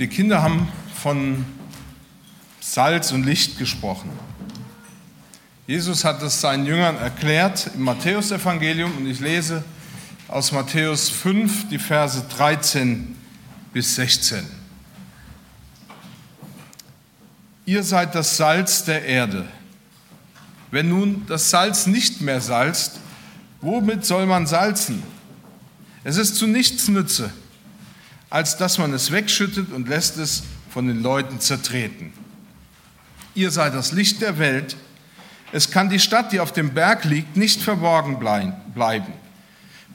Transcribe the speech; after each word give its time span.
Die 0.00 0.08
Kinder 0.08 0.40
haben 0.40 0.66
von 0.94 1.44
Salz 2.58 3.12
und 3.12 3.24
Licht 3.24 3.58
gesprochen. 3.58 4.08
Jesus 5.66 6.06
hat 6.06 6.22
es 6.22 6.40
seinen 6.40 6.64
Jüngern 6.64 6.96
erklärt 6.96 7.70
im 7.74 7.82
Matthäusevangelium 7.82 8.96
und 8.96 9.06
ich 9.06 9.20
lese 9.20 9.62
aus 10.26 10.52
Matthäus 10.52 11.10
5 11.10 11.68
die 11.68 11.78
Verse 11.78 12.24
13 12.34 13.14
bis 13.74 13.94
16. 13.96 14.42
Ihr 17.66 17.82
seid 17.82 18.14
das 18.14 18.38
Salz 18.38 18.84
der 18.84 19.04
Erde. 19.04 19.46
Wenn 20.70 20.88
nun 20.88 21.26
das 21.26 21.50
Salz 21.50 21.86
nicht 21.86 22.22
mehr 22.22 22.40
salzt, 22.40 23.00
womit 23.60 24.06
soll 24.06 24.24
man 24.24 24.46
salzen? 24.46 25.02
Es 26.04 26.16
ist 26.16 26.36
zu 26.36 26.46
nichts 26.46 26.88
nütze, 26.88 27.30
als 28.30 28.56
dass 28.56 28.78
man 28.78 28.94
es 28.94 29.10
wegschüttet 29.10 29.72
und 29.72 29.88
lässt 29.88 30.16
es 30.16 30.44
von 30.70 30.86
den 30.86 31.02
Leuten 31.02 31.40
zertreten. 31.40 32.12
Ihr 33.34 33.50
seid 33.50 33.74
das 33.74 33.92
Licht 33.92 34.22
der 34.22 34.38
Welt. 34.38 34.76
Es 35.52 35.70
kann 35.70 35.90
die 35.90 35.98
Stadt, 35.98 36.32
die 36.32 36.40
auf 36.40 36.52
dem 36.52 36.72
Berg 36.72 37.04
liegt, 37.04 37.36
nicht 37.36 37.60
verborgen 37.60 38.18
bleiben. 38.20 39.12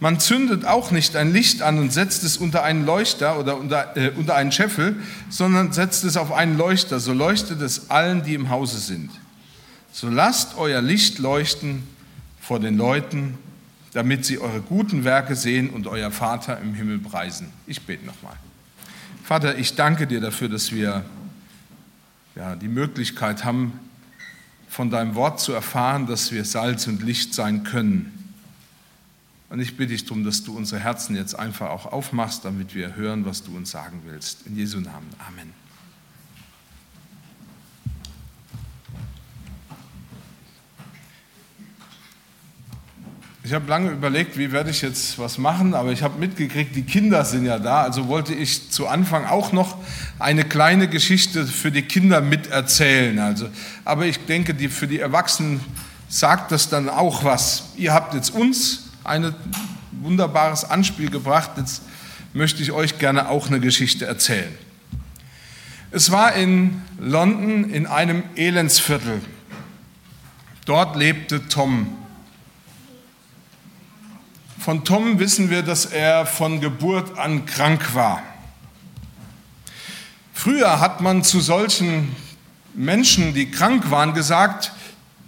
Man 0.02 0.20
zündet 0.20 0.66
auch 0.66 0.92
nicht 0.92 1.16
ein 1.16 1.32
Licht 1.32 1.62
an 1.62 1.80
und 1.80 1.94
setzt 1.94 2.24
es 2.26 2.36
unter 2.36 2.64
einen 2.64 2.86
Leuchter 2.86 3.40
oder 3.40 3.58
unter, 3.58 3.96
äh, 3.96 4.12
unter 4.12 4.36
einen 4.36 4.52
Scheffel, 4.52 4.98
sondern 5.30 5.72
setzt 5.72 6.04
es 6.04 6.18
auf 6.18 6.34
einen 6.34 6.58
Leuchter, 6.58 7.00
so 7.00 7.14
leuchtet 7.14 7.62
es 7.62 7.90
allen, 7.90 8.22
die 8.22 8.34
im 8.34 8.50
Hause 8.50 8.80
sind. 8.80 9.10
So 9.94 10.10
lasst 10.10 10.58
euer 10.58 10.82
Licht 10.82 11.20
leuchten 11.20 11.84
vor 12.42 12.60
den 12.60 12.76
Leuten, 12.76 13.38
damit 13.96 14.26
sie 14.26 14.40
eure 14.40 14.60
guten 14.60 15.06
Werke 15.06 15.38
sehen 15.38 15.70
und 15.70 15.88
euer 15.88 16.12
Vater 16.12 16.60
im 16.60 16.74
Himmel 16.74 17.00
preisen. 17.00 17.48
Ich 17.66 17.82
bete 17.84 18.06
nochmal. 18.06 18.36
Vater, 19.24 19.58
ich 19.58 19.76
danke 19.76 20.06
dir 20.06 20.20
dafür, 20.20 20.50
dass 20.50 20.74
wir 20.74 21.06
ja, 22.36 22.58
die 22.58 22.68
Möglichkeit 22.68 23.46
haben, 23.46 23.80
von 24.68 24.90
deinem 24.90 25.16
Wort 25.16 25.40
zu 25.40 25.54
erfahren, 25.54 26.08
dass 26.08 26.34
wir 26.34 26.44
Salz 26.44 26.88
und 26.88 27.04
Licht 27.04 27.34
sein 27.34 27.64
können. 27.64 28.34
Und 29.50 29.62
ich 29.62 29.78
bitte 29.78 29.94
dich 29.94 30.04
darum, 30.04 30.26
dass 30.26 30.44
du 30.44 30.58
unsere 30.58 30.82
Herzen 30.82 31.16
jetzt 31.16 31.40
einfach 31.40 31.70
auch 31.70 31.86
aufmachst, 31.86 32.44
damit 32.44 32.76
wir 32.76 32.98
hören, 32.98 33.26
was 33.26 33.44
du 33.44 33.56
uns 33.56 33.72
sagen 33.72 34.02
willst. 34.04 34.46
In 34.46 34.58
Jesu 34.58 34.82
Namen. 34.82 35.08
Amen. 35.26 35.65
Ich 43.46 43.54
habe 43.54 43.70
lange 43.70 43.92
überlegt, 43.92 44.40
wie 44.40 44.52
werde 44.52 44.72
ich 44.72 44.82
jetzt 44.82 45.20
was 45.20 45.38
machen, 45.38 45.76
aber 45.76 45.92
ich 45.92 46.02
habe 46.02 46.18
mitgekriegt, 46.18 46.76
die 46.76 46.82
Kinder 46.82 47.24
sind 47.24 47.46
ja 47.46 47.60
da, 47.60 47.84
also 47.84 48.08
wollte 48.08 48.34
ich 48.34 48.72
zu 48.72 48.88
Anfang 48.88 49.26
auch 49.26 49.52
noch 49.52 49.78
eine 50.18 50.46
kleine 50.46 50.88
Geschichte 50.88 51.46
für 51.46 51.72
die 51.72 51.84
Kinder 51.84 52.22
miterzählen. 52.22 53.20
Also, 53.20 53.48
aber 53.84 54.08
ich 54.08 54.26
denke, 54.26 54.56
die, 54.56 54.68
für 54.68 54.88
die 54.88 54.98
Erwachsenen 54.98 55.60
sagt 56.10 56.52
das 56.52 56.70
dann 56.70 56.90
auch 56.90 57.24
was. 57.24 57.66
Ihr 57.78 57.94
habt 57.94 58.16
jetzt 58.16 58.32
uns 58.32 58.90
ein 59.04 59.36
wunderbares 59.92 60.68
Anspiel 60.68 61.12
gebracht, 61.12 61.52
jetzt 61.58 61.84
möchte 62.34 62.64
ich 62.64 62.72
euch 62.72 62.98
gerne 62.98 63.30
auch 63.30 63.46
eine 63.46 63.60
Geschichte 63.60 64.08
erzählen. 64.08 64.52
Es 65.92 66.10
war 66.12 66.34
in 66.34 66.82
London 67.00 67.70
in 67.70 67.86
einem 67.86 68.24
Elendsviertel. 68.36 69.22
Dort 70.66 70.96
lebte 70.96 71.48
Tom 71.48 72.05
von 74.66 74.84
Tom 74.84 75.20
wissen 75.20 75.52
wir, 75.52 75.62
dass 75.62 75.86
er 75.86 76.26
von 76.26 76.60
Geburt 76.60 77.20
an 77.20 77.46
krank 77.46 77.94
war. 77.94 78.24
Früher 80.34 80.80
hat 80.80 81.02
man 81.02 81.24
zu 81.24 81.40
solchen 81.40 82.16
Menschen, 82.74 83.36
die 83.36 83.52
krank 83.52 83.92
waren, 83.92 84.16
gesagt, 84.16 84.72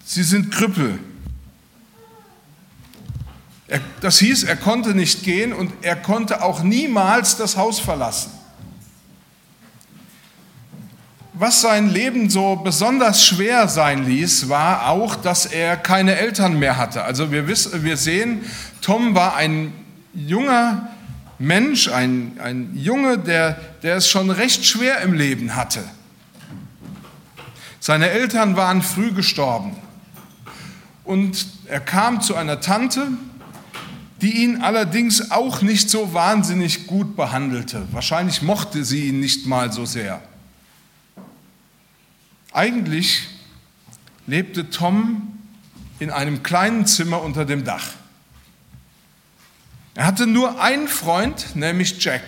sie 0.03 0.23
sind 0.23 0.51
Krüppel. 0.51 0.97
Das 4.01 4.17
hieß, 4.17 4.41
er 4.41 4.55
konnte 4.55 4.95
nicht 4.95 5.21
gehen 5.21 5.53
und 5.53 5.71
er 5.83 5.97
konnte 5.97 6.41
auch 6.41 6.63
niemals 6.63 7.37
das 7.37 7.57
Haus 7.57 7.79
verlassen. 7.79 8.31
Was 11.39 11.61
sein 11.61 11.91
Leben 11.91 12.31
so 12.31 12.55
besonders 12.55 13.23
schwer 13.23 13.67
sein 13.67 14.05
ließ, 14.05 14.49
war 14.49 14.89
auch, 14.89 15.15
dass 15.15 15.45
er 15.45 15.77
keine 15.77 16.15
Eltern 16.15 16.57
mehr 16.57 16.77
hatte. 16.77 17.03
Also 17.03 17.31
wir, 17.31 17.47
wissen, 17.47 17.83
wir 17.83 17.95
sehen, 17.95 18.43
Tom 18.81 19.13
war 19.13 19.35
ein 19.35 19.71
junger 20.15 20.89
Mensch, 21.37 21.89
ein, 21.89 22.39
ein 22.43 22.71
Junge, 22.75 23.19
der, 23.19 23.59
der 23.83 23.97
es 23.97 24.09
schon 24.09 24.31
recht 24.31 24.65
schwer 24.65 25.01
im 25.01 25.13
Leben 25.13 25.55
hatte. 25.55 25.83
Seine 27.79 28.09
Eltern 28.09 28.55
waren 28.55 28.81
früh 28.81 29.11
gestorben. 29.11 29.75
Und 31.03 31.45
er 31.67 31.81
kam 31.81 32.19
zu 32.21 32.35
einer 32.35 32.61
Tante, 32.61 33.09
die 34.21 34.43
ihn 34.43 34.63
allerdings 34.63 35.29
auch 35.29 35.61
nicht 35.61 35.91
so 35.91 36.15
wahnsinnig 36.15 36.87
gut 36.87 37.15
behandelte. 37.15 37.83
Wahrscheinlich 37.91 38.41
mochte 38.41 38.83
sie 38.83 39.09
ihn 39.09 39.19
nicht 39.19 39.45
mal 39.45 39.71
so 39.71 39.85
sehr. 39.85 40.19
Eigentlich 42.51 43.27
lebte 44.25 44.69
Tom 44.69 45.37
in 45.99 46.09
einem 46.09 46.43
kleinen 46.43 46.85
Zimmer 46.85 47.21
unter 47.21 47.45
dem 47.45 47.63
Dach. 47.63 47.91
Er 49.95 50.05
hatte 50.05 50.27
nur 50.27 50.61
einen 50.61 50.87
Freund, 50.87 51.55
nämlich 51.55 52.03
Jack. 52.03 52.21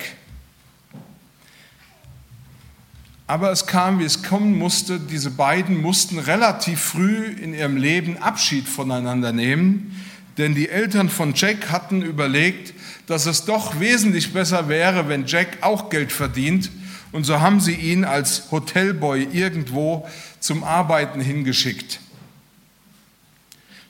Aber 3.28 3.52
es 3.52 3.68
kam, 3.68 4.00
wie 4.00 4.06
es 4.06 4.24
kommen 4.24 4.58
musste. 4.58 5.00
Diese 5.00 5.30
beiden 5.30 5.80
mussten 5.80 6.18
relativ 6.18 6.80
früh 6.80 7.26
in 7.26 7.54
ihrem 7.54 7.78
Leben 7.78 8.18
Abschied 8.18 8.68
voneinander 8.68 9.32
nehmen, 9.34 10.04
denn 10.40 10.56
die 10.56 10.70
Eltern 10.70 11.10
von 11.10 11.34
Jack 11.36 11.70
hatten 11.70 12.02
überlegt, 12.02 12.74
dass 13.06 13.28
es 13.28 13.46
doch 13.46 13.80
wesentlich 13.80 14.34
besser 14.34 14.68
wäre, 14.68 15.10
wenn 15.10 15.28
Jack 15.28 15.60
auch 15.62 15.92
Geld 15.92 16.12
verdient 16.12 16.72
und 17.12 17.24
so 17.24 17.40
haben 17.40 17.60
sie 17.60 17.74
ihn 17.74 18.06
als 18.06 18.52
Hotelboy 18.52 19.28
irgendwo 19.32 20.08
zum 20.40 20.64
Arbeiten 20.64 21.22
hingeschickt. 21.22 22.00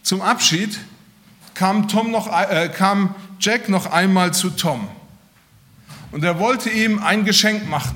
Zum 0.03 0.21
Abschied 0.21 0.79
kam, 1.53 1.87
Tom 1.87 2.11
noch, 2.11 2.27
äh, 2.31 2.69
kam 2.69 3.15
Jack 3.39 3.69
noch 3.69 3.91
einmal 3.91 4.33
zu 4.33 4.49
Tom 4.49 4.87
und 6.11 6.23
er 6.23 6.39
wollte 6.39 6.69
ihm 6.69 6.99
ein 6.99 7.25
Geschenk 7.25 7.69
machen. 7.69 7.95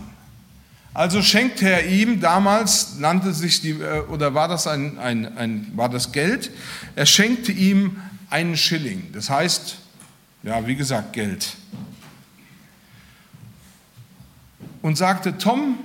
Also 0.94 1.23
schenkte 1.23 1.67
er 1.67 1.88
ihm, 1.88 2.19
damals 2.19 3.00
nannte 3.00 3.34
sich 3.34 3.61
die, 3.61 3.72
äh, 3.72 4.01
oder 4.09 4.35
war 4.35 4.47
das, 4.47 4.67
ein, 4.67 5.00
ein, 5.00 5.38
ein, 5.38 5.72
war 5.75 5.90
das 5.90 6.11
Geld, 6.11 6.51
er 6.95 7.05
schenkte 7.05 7.51
ihm 7.51 8.00
einen 8.29 8.57
Schilling. 8.57 9.11
Das 9.13 9.29
heißt, 9.29 9.78
ja, 10.44 10.67
wie 10.67 10.75
gesagt, 10.75 11.13
Geld 11.13 11.55
und 14.83 14.97
sagte, 14.97 15.39
Tom, 15.39 15.79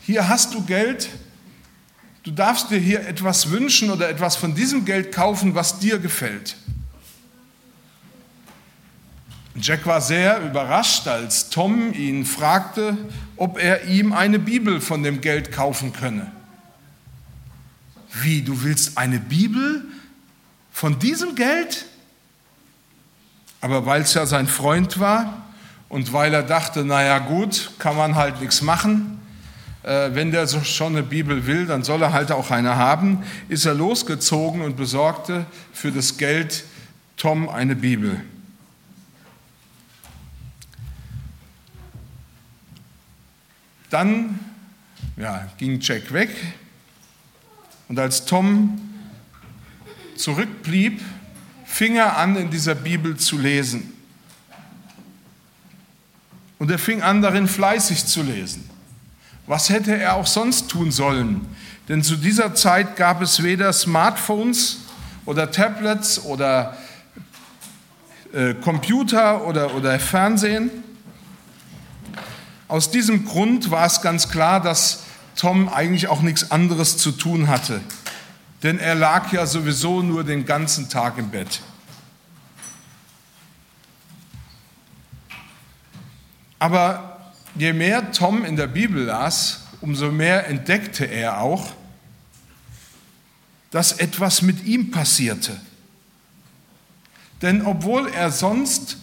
hier 0.00 0.28
hast 0.28 0.54
du 0.54 0.62
Geld, 0.62 1.10
du 2.22 2.30
darfst 2.30 2.70
dir 2.70 2.78
hier 2.78 3.06
etwas 3.06 3.50
wünschen 3.50 3.90
oder 3.90 4.08
etwas 4.08 4.36
von 4.36 4.54
diesem 4.54 4.86
Geld 4.86 5.12
kaufen, 5.12 5.54
was 5.54 5.80
dir 5.80 5.98
gefällt. 5.98 6.56
Jack 9.56 9.84
war 9.86 10.00
sehr 10.00 10.40
überrascht, 10.42 11.06
als 11.06 11.50
Tom 11.50 11.92
ihn 11.92 12.24
fragte, 12.24 12.96
ob 13.36 13.58
er 13.58 13.84
ihm 13.84 14.12
eine 14.12 14.38
Bibel 14.38 14.80
von 14.80 15.02
dem 15.02 15.20
Geld 15.20 15.52
kaufen 15.52 15.92
könne. 15.92 16.30
Wie, 18.22 18.42
du 18.42 18.62
willst 18.62 18.96
eine 18.96 19.18
Bibel 19.18 19.84
von 20.72 21.00
diesem 21.00 21.34
Geld? 21.34 21.86
Aber 23.60 23.86
weil 23.86 24.02
es 24.02 24.14
ja 24.14 24.26
sein 24.26 24.46
Freund 24.46 25.00
war, 25.00 25.43
und 25.94 26.12
weil 26.12 26.34
er 26.34 26.42
dachte, 26.42 26.84
naja 26.84 27.20
gut, 27.20 27.70
kann 27.78 27.94
man 27.96 28.16
halt 28.16 28.40
nichts 28.40 28.62
machen, 28.62 29.20
äh, 29.84 30.10
wenn 30.12 30.32
der 30.32 30.48
schon 30.48 30.96
eine 30.96 31.04
Bibel 31.04 31.46
will, 31.46 31.66
dann 31.66 31.84
soll 31.84 32.02
er 32.02 32.12
halt 32.12 32.32
auch 32.32 32.50
eine 32.50 32.74
haben, 32.74 33.22
ist 33.48 33.64
er 33.64 33.74
losgezogen 33.74 34.62
und 34.62 34.76
besorgte 34.76 35.46
für 35.72 35.92
das 35.92 36.16
Geld 36.16 36.64
Tom 37.16 37.48
eine 37.48 37.76
Bibel. 37.76 38.20
Dann 43.90 44.40
ja, 45.16 45.46
ging 45.58 45.78
Jack 45.78 46.12
weg 46.12 46.30
und 47.86 48.00
als 48.00 48.24
Tom 48.24 48.80
zurückblieb, 50.16 51.00
fing 51.64 51.94
er 51.94 52.16
an, 52.16 52.34
in 52.34 52.50
dieser 52.50 52.74
Bibel 52.74 53.16
zu 53.16 53.38
lesen. 53.38 53.93
Und 56.64 56.70
er 56.70 56.78
fing 56.78 57.02
an, 57.02 57.20
darin 57.20 57.46
fleißig 57.46 58.06
zu 58.06 58.22
lesen. 58.22 58.70
Was 59.46 59.68
hätte 59.68 59.94
er 59.98 60.14
auch 60.14 60.26
sonst 60.26 60.70
tun 60.70 60.90
sollen? 60.90 61.42
Denn 61.90 62.02
zu 62.02 62.16
dieser 62.16 62.54
Zeit 62.54 62.96
gab 62.96 63.20
es 63.20 63.42
weder 63.42 63.70
Smartphones 63.70 64.78
oder 65.26 65.50
Tablets 65.50 66.24
oder 66.24 66.74
äh, 68.32 68.54
Computer 68.54 69.46
oder, 69.46 69.74
oder 69.74 70.00
Fernsehen. 70.00 70.70
Aus 72.66 72.90
diesem 72.90 73.26
Grund 73.26 73.70
war 73.70 73.84
es 73.84 74.00
ganz 74.00 74.30
klar, 74.30 74.58
dass 74.58 75.02
Tom 75.36 75.68
eigentlich 75.68 76.08
auch 76.08 76.22
nichts 76.22 76.50
anderes 76.50 76.96
zu 76.96 77.12
tun 77.12 77.48
hatte, 77.48 77.82
denn 78.62 78.78
er 78.78 78.94
lag 78.94 79.30
ja 79.34 79.44
sowieso 79.44 80.00
nur 80.00 80.24
den 80.24 80.46
ganzen 80.46 80.88
Tag 80.88 81.18
im 81.18 81.28
Bett. 81.28 81.60
Aber 86.64 87.20
je 87.56 87.74
mehr 87.74 88.10
Tom 88.12 88.42
in 88.42 88.56
der 88.56 88.68
Bibel 88.68 89.04
las, 89.04 89.64
umso 89.82 90.10
mehr 90.10 90.46
entdeckte 90.46 91.04
er 91.04 91.42
auch, 91.42 91.74
dass 93.70 93.92
etwas 93.92 94.40
mit 94.40 94.64
ihm 94.64 94.90
passierte. 94.90 95.60
Denn 97.42 97.66
obwohl 97.66 98.08
er 98.08 98.30
sonst 98.30 98.96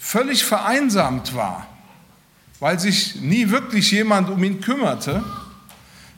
völlig 0.00 0.46
vereinsamt 0.46 1.34
war, 1.34 1.66
weil 2.58 2.80
sich 2.80 3.16
nie 3.16 3.50
wirklich 3.50 3.90
jemand 3.90 4.30
um 4.30 4.42
ihn 4.42 4.62
kümmerte, 4.62 5.22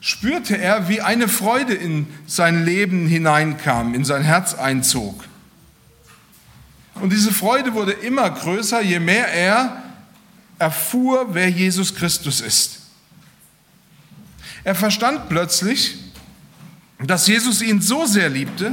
spürte 0.01 0.57
er, 0.57 0.89
wie 0.89 1.01
eine 1.01 1.27
Freude 1.27 1.75
in 1.75 2.07
sein 2.29 2.65
Leben 2.65 3.09
hineinkam, 3.09 3.93
in 3.95 4.05
sein 4.05 4.23
Herz 4.23 4.55
einzog. 4.55 5.25
Und 6.95 7.13
diese 7.13 7.33
Freude 7.33 7.75
wurde 7.75 7.93
immer 7.93 8.31
größer, 8.31 8.81
je 8.81 9.01
mehr 9.01 9.29
er 9.29 9.83
erfuhr, 10.59 11.35
wer 11.35 11.49
Jesus 11.49 11.95
Christus 11.95 12.41
ist. 12.41 12.81
Er 14.63 14.75
verstand 14.75 15.29
plötzlich, 15.29 15.99
dass 16.99 17.27
Jesus 17.27 17.61
ihn 17.61 17.81
so 17.81 18.07
sehr 18.07 18.31
liebte, 18.31 18.73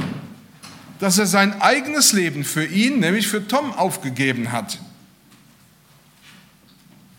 dass 1.00 1.18
er 1.18 1.26
sein 1.26 1.60
eigenes 1.60 2.12
Leben 2.12 2.44
für 2.44 2.64
ihn, 2.64 3.00
nämlich 3.00 3.26
für 3.26 3.46
Tom, 3.46 3.72
aufgegeben 3.72 4.52
hat. 4.52 4.78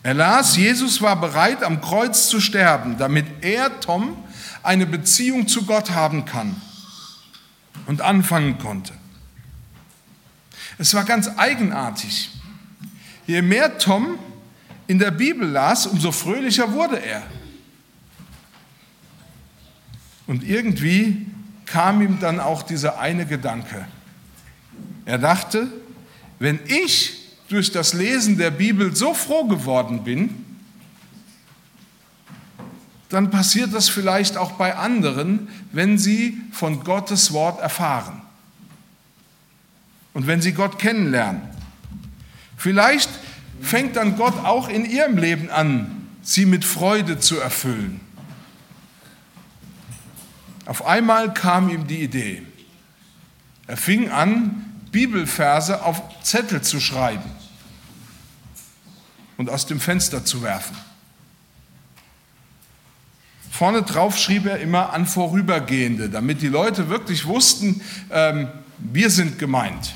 Er 0.02 0.14
las, 0.14 0.56
Jesus 0.56 1.00
war 1.00 1.20
bereit, 1.20 1.62
am 1.62 1.80
Kreuz 1.80 2.28
zu 2.28 2.40
sterben, 2.40 2.98
damit 2.98 3.26
er, 3.42 3.80
Tom, 3.80 4.16
eine 4.62 4.86
Beziehung 4.86 5.46
zu 5.46 5.64
Gott 5.66 5.90
haben 5.90 6.24
kann 6.24 6.60
und 7.86 8.00
anfangen 8.00 8.58
konnte. 8.58 8.92
Es 10.78 10.94
war 10.94 11.04
ganz 11.04 11.30
eigenartig. 11.36 12.30
Je 13.26 13.42
mehr 13.42 13.78
Tom 13.78 14.18
in 14.86 14.98
der 14.98 15.10
Bibel 15.10 15.48
las, 15.48 15.86
umso 15.86 16.12
fröhlicher 16.12 16.72
wurde 16.72 16.98
er. 16.98 17.22
Und 20.26 20.42
irgendwie 20.42 21.26
kam 21.66 22.02
ihm 22.02 22.18
dann 22.18 22.40
auch 22.40 22.62
dieser 22.62 22.98
eine 22.98 23.26
Gedanke. 23.26 23.86
Er 25.04 25.18
dachte, 25.18 25.68
wenn 26.38 26.58
ich 26.66 27.30
durch 27.48 27.70
das 27.72 27.92
Lesen 27.92 28.36
der 28.36 28.50
Bibel 28.50 28.96
so 28.96 29.14
froh 29.14 29.44
geworden 29.44 30.02
bin, 30.02 30.44
dann 33.10 33.30
passiert 33.30 33.72
das 33.72 33.88
vielleicht 33.88 34.36
auch 34.36 34.52
bei 34.52 34.74
anderen, 34.74 35.48
wenn 35.72 35.98
sie 35.98 36.40
von 36.52 36.82
Gottes 36.82 37.32
Wort 37.32 37.60
erfahren 37.60 38.23
und 40.14 40.26
wenn 40.26 40.40
sie 40.40 40.52
Gott 40.52 40.78
kennenlernen. 40.78 41.42
Vielleicht 42.56 43.10
fängt 43.60 43.96
dann 43.96 44.16
Gott 44.16 44.38
auch 44.44 44.68
in 44.68 44.84
ihrem 44.84 45.18
Leben 45.18 45.50
an, 45.50 46.08
sie 46.22 46.46
mit 46.46 46.64
Freude 46.64 47.18
zu 47.18 47.38
erfüllen. 47.38 48.00
Auf 50.66 50.86
einmal 50.86 51.34
kam 51.34 51.68
ihm 51.68 51.86
die 51.86 52.02
Idee. 52.02 52.42
Er 53.66 53.76
fing 53.76 54.10
an, 54.10 54.64
Bibelverse 54.90 55.82
auf 55.82 56.00
Zettel 56.22 56.62
zu 56.62 56.80
schreiben 56.80 57.30
und 59.36 59.50
aus 59.50 59.66
dem 59.66 59.80
Fenster 59.80 60.24
zu 60.24 60.42
werfen. 60.42 60.76
Vorne 63.50 63.82
drauf 63.82 64.18
schrieb 64.18 64.46
er 64.46 64.58
immer 64.58 64.92
an 64.92 65.06
Vorübergehende, 65.06 66.08
damit 66.08 66.42
die 66.42 66.48
Leute 66.48 66.88
wirklich 66.88 67.26
wussten, 67.26 67.80
ähm, 68.10 68.48
wir 68.78 69.10
sind 69.10 69.38
gemeint. 69.38 69.94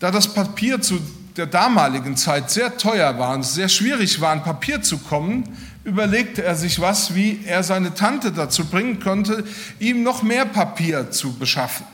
Da 0.00 0.10
das 0.10 0.32
Papier 0.32 0.80
zu 0.80 0.98
der 1.36 1.46
damaligen 1.46 2.16
Zeit 2.16 2.50
sehr 2.50 2.76
teuer 2.76 3.18
war 3.18 3.34
und 3.34 3.44
sehr 3.44 3.68
schwierig 3.68 4.20
war, 4.20 4.32
an 4.32 4.42
Papier 4.42 4.82
zu 4.82 4.98
kommen, 4.98 5.56
überlegte 5.84 6.42
er 6.42 6.56
sich 6.56 6.80
was, 6.80 7.14
wie 7.14 7.40
er 7.44 7.62
seine 7.62 7.94
Tante 7.94 8.32
dazu 8.32 8.64
bringen 8.64 8.98
konnte, 8.98 9.44
ihm 9.78 10.02
noch 10.02 10.22
mehr 10.22 10.46
Papier 10.46 11.10
zu 11.10 11.34
beschaffen. 11.34 11.86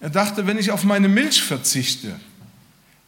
Er 0.00 0.10
dachte, 0.10 0.46
wenn 0.46 0.58
ich 0.58 0.70
auf 0.70 0.82
meine 0.82 1.08
Milch 1.08 1.42
verzichte, 1.42 2.18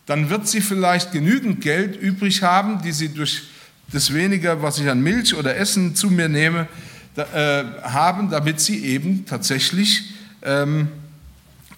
dann 0.07 0.31
wird 0.31 0.47
sie 0.47 0.61
vielleicht 0.61 1.13
genügend 1.13 1.61
Geld 1.63 1.97
übrig 1.97 2.43
haben, 2.43 2.83
die 2.83 2.93
sie 2.93 3.09
durch 3.09 3.45
das 3.93 4.13
weniger, 4.13 4.63
was 4.63 4.79
ich 4.79 4.89
an 4.89 5.01
Milch 5.01 5.35
oder 5.35 5.57
Essen 5.57 5.97
zu 5.97 6.11
mir 6.11 6.29
nehme, 6.29 6.69
äh, 7.17 7.65
haben, 7.83 8.31
damit 8.31 8.61
sie 8.61 8.85
eben 8.85 9.25
tatsächlich 9.27 10.15
ähm, 10.43 10.89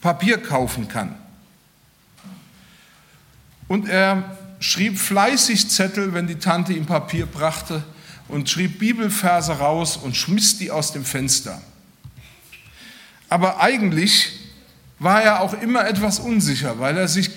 Papier 0.01 0.39
kaufen 0.39 0.89
kann. 0.89 1.15
Und 3.69 3.89
er 3.89 4.37
schrieb 4.61 4.99
fleißig 4.99 5.69
Zettel, 5.69 6.15
wenn 6.15 6.27
die 6.27 6.37
Tante 6.37 6.73
ihm 6.73 6.87
Papier 6.87 7.27
brachte, 7.27 7.83
und 8.29 8.51
schrieb 8.51 8.79
Bibelverse 8.79 9.53
raus 9.53 9.97
und 9.97 10.17
schmiss 10.17 10.59
die 10.59 10.71
aus 10.71 10.93
dem 10.93 11.05
Fenster. 11.05 11.61
Aber 13.29 13.61
eigentlich 13.61 14.33
war 14.99 15.23
er 15.23 15.41
auch 15.41 15.55
immer 15.61 15.87
etwas 15.87 16.19
unsicher, 16.19 16.79
weil 16.79 16.97
er 16.97 17.09
sich 17.09 17.31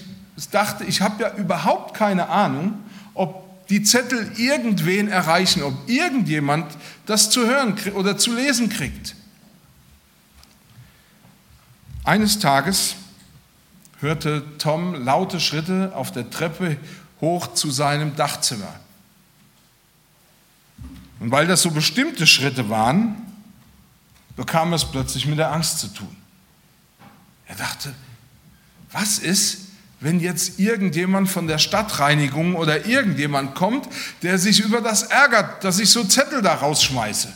dachte, 0.52 0.86
ich 0.86 1.02
habe 1.02 1.22
ja 1.24 1.36
überhaupt 1.36 1.96
keine 1.96 2.30
Ahnung, 2.30 2.80
ob 3.14 3.68
die 3.68 3.84
Zettel 3.84 4.32
irgendwen 4.38 5.10
erreichen, 5.10 5.62
ob 5.62 5.88
irgendjemand 5.88 6.66
das 7.06 7.30
zu 7.30 7.46
hören 7.46 7.76
oder 7.94 8.18
zu 8.18 8.34
lesen 8.34 8.70
kriegt. 8.70 9.16
Eines 12.10 12.40
Tages 12.40 12.96
hörte 14.00 14.44
Tom 14.58 14.96
laute 14.96 15.40
Schritte 15.40 15.92
auf 15.94 16.12
der 16.12 16.28
Treppe 16.32 16.76
hoch 17.22 17.54
zu 17.54 17.70
seinem 17.70 18.16
Dachzimmer. 18.16 18.80
Und 21.20 21.30
weil 21.30 21.46
das 21.46 21.62
so 21.62 21.70
bestimmte 21.70 22.26
Schritte 22.26 22.68
waren, 22.68 23.16
bekam 24.36 24.74
es 24.74 24.86
plötzlich 24.86 25.28
mit 25.28 25.38
der 25.38 25.52
Angst 25.52 25.78
zu 25.78 25.88
tun. 25.90 26.18
Er 27.46 27.58
dachte, 27.58 27.94
was 28.92 29.20
ist, 29.20 29.68
wenn 30.00 30.20
jetzt 30.20 30.60
irgendjemand 30.60 31.30
von 31.30 31.46
der 31.46 31.60
Stadtreinigung 31.60 32.56
oder 32.56 32.88
irgendjemand 32.88 33.54
kommt, 33.54 33.88
der 34.24 34.40
sich 34.40 34.62
über 34.62 34.82
das 34.82 35.04
ärgert, 35.04 35.64
dass 35.64 35.78
ich 35.78 35.92
so 35.92 36.04
Zettel 36.04 36.42
da 36.42 36.56
rausschmeiße? 36.56 37.32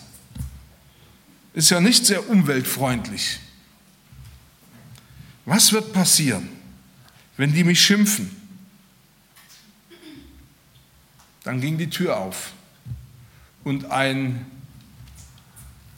Ist 1.54 1.70
ja 1.70 1.80
nicht 1.80 2.08
sehr 2.08 2.28
umweltfreundlich. 2.28 3.40
Was 5.46 5.74
wird 5.74 5.94
passieren, 5.94 6.50
wenn 7.38 7.54
die 7.54 7.64
mich 7.64 7.82
schimpfen? 7.82 8.36
Dann 11.44 11.60
ging 11.60 11.78
die 11.78 11.90
Tür 11.90 12.18
auf 12.18 12.52
und 13.64 13.92
ein 13.92 14.46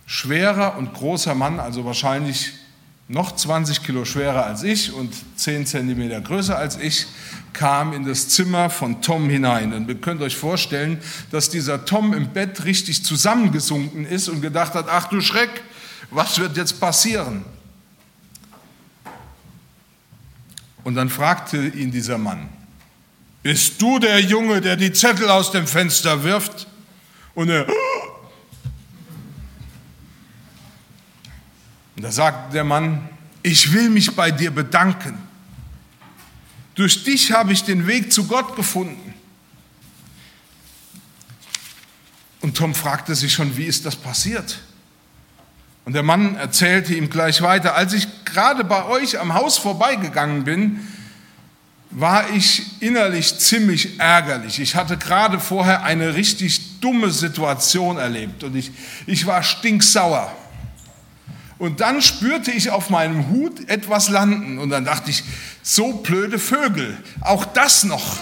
schwerer 0.07 0.77
und 0.77 0.93
großer 0.93 1.35
Mann, 1.35 1.59
also 1.59 1.85
wahrscheinlich 1.85 2.53
noch 3.07 3.35
20 3.35 3.83
Kilo 3.83 4.05
schwerer 4.05 4.45
als 4.45 4.63
ich 4.63 4.91
und 4.91 5.13
10 5.35 5.67
Zentimeter 5.67 6.21
größer 6.21 6.57
als 6.57 6.77
ich, 6.77 7.05
kam 7.53 7.93
in 7.93 8.05
das 8.05 8.29
Zimmer 8.29 8.69
von 8.69 9.01
Tom 9.01 9.29
hinein. 9.29 9.73
Und 9.73 9.87
ihr 9.87 9.95
könnt 9.95 10.21
euch 10.21 10.35
vorstellen, 10.35 10.99
dass 11.31 11.49
dieser 11.49 11.85
Tom 11.85 12.13
im 12.13 12.33
Bett 12.33 12.65
richtig 12.65 13.05
zusammengesunken 13.05 14.05
ist 14.05 14.27
und 14.27 14.41
gedacht 14.41 14.73
hat, 14.73 14.87
ach 14.89 15.07
du 15.07 15.21
Schreck, 15.21 15.63
was 16.09 16.39
wird 16.39 16.57
jetzt 16.57 16.79
passieren? 16.79 17.45
Und 20.85 20.93
dann 20.93 21.09
fragte 21.09 21.57
ihn 21.69 21.89
dieser 21.89 22.19
Mann, 22.19 22.47
bist 23.41 23.81
du 23.81 23.97
der 23.97 24.19
Junge, 24.21 24.61
der 24.61 24.75
die 24.75 24.93
Zettel 24.93 25.27
aus 25.31 25.51
dem 25.51 25.65
Fenster 25.65 26.23
wirft? 26.23 26.67
Und 27.33 27.49
er, 27.49 27.67
und 31.95 32.03
da 32.03 32.11
sagte 32.11 32.53
der 32.53 32.63
Mann, 32.63 33.09
ich 33.41 33.73
will 33.73 33.89
mich 33.89 34.15
bei 34.15 34.29
dir 34.29 34.51
bedanken. 34.51 35.17
Durch 36.75 37.03
dich 37.03 37.31
habe 37.31 37.51
ich 37.51 37.63
den 37.63 37.87
Weg 37.87 38.13
zu 38.13 38.27
Gott 38.27 38.55
gefunden. 38.55 39.15
Und 42.41 42.57
Tom 42.57 42.75
fragte 42.75 43.15
sich 43.15 43.33
schon, 43.33 43.57
wie 43.57 43.65
ist 43.65 43.87
das 43.87 43.95
passiert? 43.95 44.59
Und 45.85 45.93
der 45.93 46.03
Mann 46.03 46.35
erzählte 46.35 46.95
ihm 46.95 47.09
gleich 47.09 47.41
weiter, 47.43 47.75
als 47.75 47.93
ich 47.93 48.25
gerade 48.25 48.63
bei 48.63 48.85
euch 48.85 49.19
am 49.19 49.35
Haus 49.35 49.59
vorbeigegangen 49.59 50.43
bin, 50.43 50.79
war 51.91 52.31
ich 52.31 52.81
innerlich 52.81 53.37
ziemlich 53.37 53.99
ärgerlich. 53.99 54.59
Ich 54.59 54.75
hatte 54.75 54.97
gerade 54.97 55.39
vorher 55.39 55.83
eine 55.83 56.15
richtig 56.15 56.81
dumme 56.81 57.11
Situation 57.11 57.97
erlebt 57.97 58.43
und 58.43 58.55
ich, 58.55 58.71
ich 59.05 59.25
war 59.27 59.43
stinksauer. 59.43 60.31
Und 61.57 61.79
dann 61.79 62.01
spürte 62.01 62.51
ich 62.51 62.71
auf 62.71 62.89
meinem 62.89 63.29
Hut 63.29 63.69
etwas 63.69 64.09
landen 64.09 64.57
und 64.57 64.71
dann 64.71 64.83
dachte 64.83 65.09
ich, 65.09 65.23
so 65.63 65.93
blöde 65.93 66.37
Vögel, 66.37 66.97
auch 67.21 67.45
das 67.45 67.85
noch. 67.85 68.17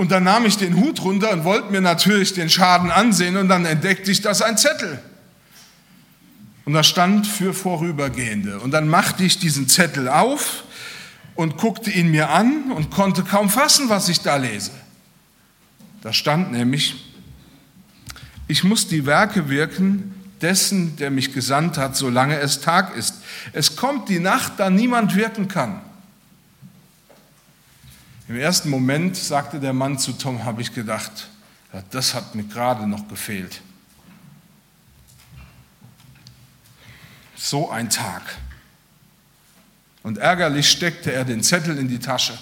Und 0.00 0.12
dann 0.12 0.24
nahm 0.24 0.46
ich 0.46 0.56
den 0.56 0.76
Hut 0.76 1.02
runter 1.02 1.30
und 1.30 1.44
wollte 1.44 1.70
mir 1.70 1.82
natürlich 1.82 2.32
den 2.32 2.48
Schaden 2.48 2.90
ansehen 2.90 3.36
und 3.36 3.48
dann 3.48 3.66
entdeckte 3.66 4.10
ich, 4.10 4.22
dass 4.22 4.40
ein 4.40 4.56
Zettel. 4.56 4.98
Und 6.64 6.72
da 6.72 6.82
stand 6.82 7.26
für 7.26 7.52
Vorübergehende. 7.52 8.60
Und 8.60 8.70
dann 8.70 8.88
machte 8.88 9.24
ich 9.24 9.38
diesen 9.38 9.68
Zettel 9.68 10.08
auf 10.08 10.64
und 11.34 11.58
guckte 11.58 11.90
ihn 11.90 12.10
mir 12.10 12.30
an 12.30 12.72
und 12.74 12.90
konnte 12.90 13.24
kaum 13.24 13.50
fassen, 13.50 13.90
was 13.90 14.08
ich 14.08 14.22
da 14.22 14.36
lese. 14.36 14.70
Da 16.00 16.14
stand 16.14 16.50
nämlich, 16.50 16.94
ich 18.48 18.64
muss 18.64 18.88
die 18.88 19.04
Werke 19.04 19.50
wirken 19.50 20.14
dessen, 20.40 20.96
der 20.96 21.10
mich 21.10 21.34
gesandt 21.34 21.76
hat, 21.76 21.94
solange 21.94 22.38
es 22.38 22.62
Tag 22.62 22.96
ist. 22.96 23.16
Es 23.52 23.76
kommt 23.76 24.08
die 24.08 24.18
Nacht, 24.18 24.54
da 24.56 24.70
niemand 24.70 25.14
wirken 25.14 25.46
kann. 25.46 25.82
Im 28.30 28.36
ersten 28.36 28.70
Moment 28.70 29.16
sagte 29.16 29.58
der 29.58 29.72
Mann 29.72 29.98
zu 29.98 30.12
Tom, 30.12 30.44
habe 30.44 30.62
ich 30.62 30.72
gedacht, 30.72 31.28
ja, 31.72 31.82
das 31.90 32.14
hat 32.14 32.36
mir 32.36 32.44
gerade 32.44 32.86
noch 32.86 33.08
gefehlt. 33.08 33.60
So 37.34 37.70
ein 37.70 37.90
Tag. 37.90 38.22
Und 40.04 40.18
ärgerlich 40.18 40.70
steckte 40.70 41.10
er 41.12 41.24
den 41.24 41.42
Zettel 41.42 41.76
in 41.76 41.88
die 41.88 41.98
Tasche. 41.98 42.38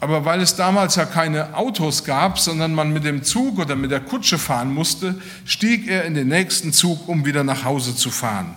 Aber 0.00 0.24
weil 0.24 0.40
es 0.40 0.56
damals 0.56 0.94
ja 0.94 1.04
keine 1.04 1.54
Autos 1.54 2.04
gab, 2.04 2.38
sondern 2.38 2.72
man 2.72 2.90
mit 2.90 3.04
dem 3.04 3.22
Zug 3.22 3.58
oder 3.58 3.76
mit 3.76 3.90
der 3.90 4.00
Kutsche 4.00 4.38
fahren 4.38 4.72
musste, 4.72 5.20
stieg 5.44 5.88
er 5.88 6.06
in 6.06 6.14
den 6.14 6.28
nächsten 6.28 6.72
Zug, 6.72 7.06
um 7.06 7.26
wieder 7.26 7.44
nach 7.44 7.64
Hause 7.64 7.94
zu 7.94 8.10
fahren. 8.10 8.56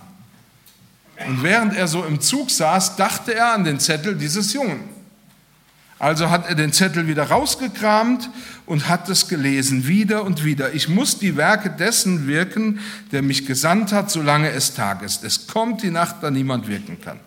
Und 1.30 1.44
während 1.44 1.76
er 1.76 1.86
so 1.86 2.04
im 2.04 2.20
Zug 2.20 2.50
saß, 2.50 2.96
dachte 2.96 3.36
er 3.36 3.54
an 3.54 3.62
den 3.62 3.78
Zettel 3.78 4.16
dieses 4.16 4.52
Jungen. 4.52 4.80
Also 5.96 6.28
hat 6.28 6.48
er 6.48 6.56
den 6.56 6.72
Zettel 6.72 7.06
wieder 7.06 7.22
rausgekramt 7.22 8.28
und 8.66 8.88
hat 8.88 9.08
es 9.08 9.28
gelesen, 9.28 9.86
wieder 9.86 10.24
und 10.24 10.42
wieder. 10.42 10.74
Ich 10.74 10.88
muss 10.88 11.20
die 11.20 11.36
Werke 11.36 11.70
dessen 11.70 12.26
wirken, 12.26 12.80
der 13.12 13.22
mich 13.22 13.46
gesandt 13.46 13.92
hat, 13.92 14.10
solange 14.10 14.50
es 14.50 14.74
Tag 14.74 15.02
ist. 15.02 15.22
Es 15.22 15.46
kommt 15.46 15.84
die 15.84 15.92
Nacht, 15.92 16.16
da 16.20 16.32
niemand 16.32 16.66
wirken 16.66 17.00
kann. 17.00 17.20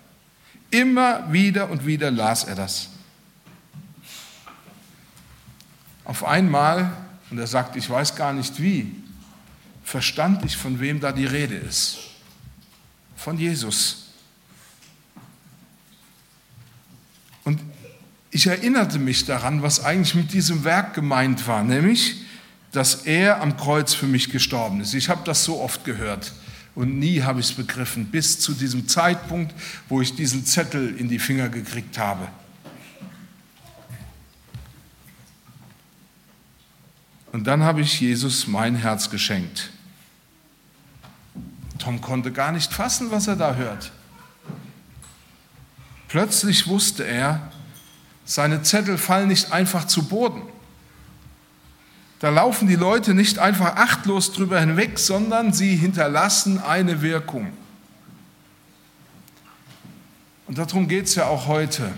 Immer 0.69 1.31
wieder 1.31 1.69
und 1.69 1.85
wieder 1.85 2.11
las 2.11 2.43
er 2.43 2.55
das. 2.55 2.89
Auf 6.03 6.25
einmal, 6.25 6.91
und 7.31 7.37
er 7.37 7.47
sagt, 7.47 7.77
ich 7.77 7.89
weiß 7.89 8.17
gar 8.17 8.33
nicht 8.33 8.61
wie, 8.61 9.01
verstand 9.81 10.43
ich, 10.43 10.57
von 10.57 10.81
wem 10.81 10.99
da 10.99 11.13
die 11.13 11.25
Rede 11.25 11.55
ist 11.55 12.09
von 13.23 13.37
Jesus. 13.37 14.09
Und 17.45 17.59
ich 18.31 18.47
erinnerte 18.47 18.99
mich 18.99 19.25
daran, 19.25 19.61
was 19.61 19.83
eigentlich 19.83 20.13
mit 20.13 20.33
diesem 20.33 20.65
Werk 20.65 20.93
gemeint 20.93 21.47
war, 21.47 21.63
nämlich, 21.63 22.21
dass 22.73 23.05
er 23.05 23.41
am 23.41 23.55
Kreuz 23.55 23.93
für 23.93 24.07
mich 24.07 24.29
gestorben 24.29 24.81
ist. 24.81 24.93
Ich 24.93 25.07
habe 25.07 25.21
das 25.23 25.45
so 25.45 25.61
oft 25.61 25.85
gehört 25.85 26.33
und 26.75 26.99
nie 26.99 27.21
habe 27.21 27.39
ich 27.39 27.47
es 27.47 27.53
begriffen, 27.53 28.07
bis 28.07 28.39
zu 28.39 28.53
diesem 28.53 28.87
Zeitpunkt, 28.87 29.53
wo 29.87 30.01
ich 30.01 30.15
diesen 30.15 30.45
Zettel 30.45 30.97
in 30.97 31.07
die 31.07 31.19
Finger 31.19 31.47
gekriegt 31.47 31.97
habe. 31.97 32.27
Und 37.31 37.47
dann 37.47 37.63
habe 37.63 37.81
ich 37.81 38.01
Jesus 38.01 38.47
mein 38.47 38.75
Herz 38.75 39.09
geschenkt. 39.09 39.72
Tom 41.83 41.99
konnte 41.99 42.31
gar 42.31 42.53
nicht 42.53 42.71
fassen, 42.71 43.11
was 43.11 43.27
er 43.27 43.35
da 43.35 43.55
hört. 43.55 43.91
Plötzlich 46.07 46.67
wusste 46.67 47.03
er, 47.03 47.51
seine 48.23 48.61
Zettel 48.61 48.97
fallen 48.97 49.27
nicht 49.27 49.51
einfach 49.51 49.85
zu 49.85 50.07
Boden. 50.07 50.43
Da 52.19 52.29
laufen 52.29 52.69
die 52.69 52.75
Leute 52.75 53.13
nicht 53.13 53.37
einfach 53.37 53.75
achtlos 53.75 54.31
drüber 54.31 54.61
hinweg, 54.61 54.97
sondern 54.97 55.51
sie 55.51 55.75
hinterlassen 55.75 56.57
eine 56.57 57.01
Wirkung. 57.01 57.51
Und 60.47 60.57
darum 60.57 60.87
geht 60.87 61.07
es 61.07 61.15
ja 61.15 61.25
auch 61.25 61.47
heute. 61.47 61.91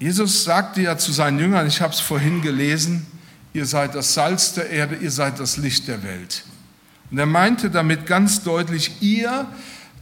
Jesus 0.00 0.42
sagte 0.42 0.82
ja 0.82 0.98
zu 0.98 1.12
seinen 1.12 1.38
Jüngern, 1.38 1.68
ich 1.68 1.80
habe 1.80 1.92
es 1.92 2.00
vorhin 2.00 2.42
gelesen, 2.42 3.06
ihr 3.52 3.66
seid 3.66 3.94
das 3.94 4.14
Salz 4.14 4.54
der 4.54 4.70
Erde, 4.70 4.96
ihr 4.96 5.10
seid 5.10 5.38
das 5.38 5.56
Licht 5.56 5.88
der 5.88 6.02
Welt. 6.02 6.44
Und 7.10 7.18
er 7.18 7.26
meinte 7.26 7.70
damit 7.70 8.06
ganz 8.06 8.42
deutlich, 8.42 9.02
ihr, 9.02 9.46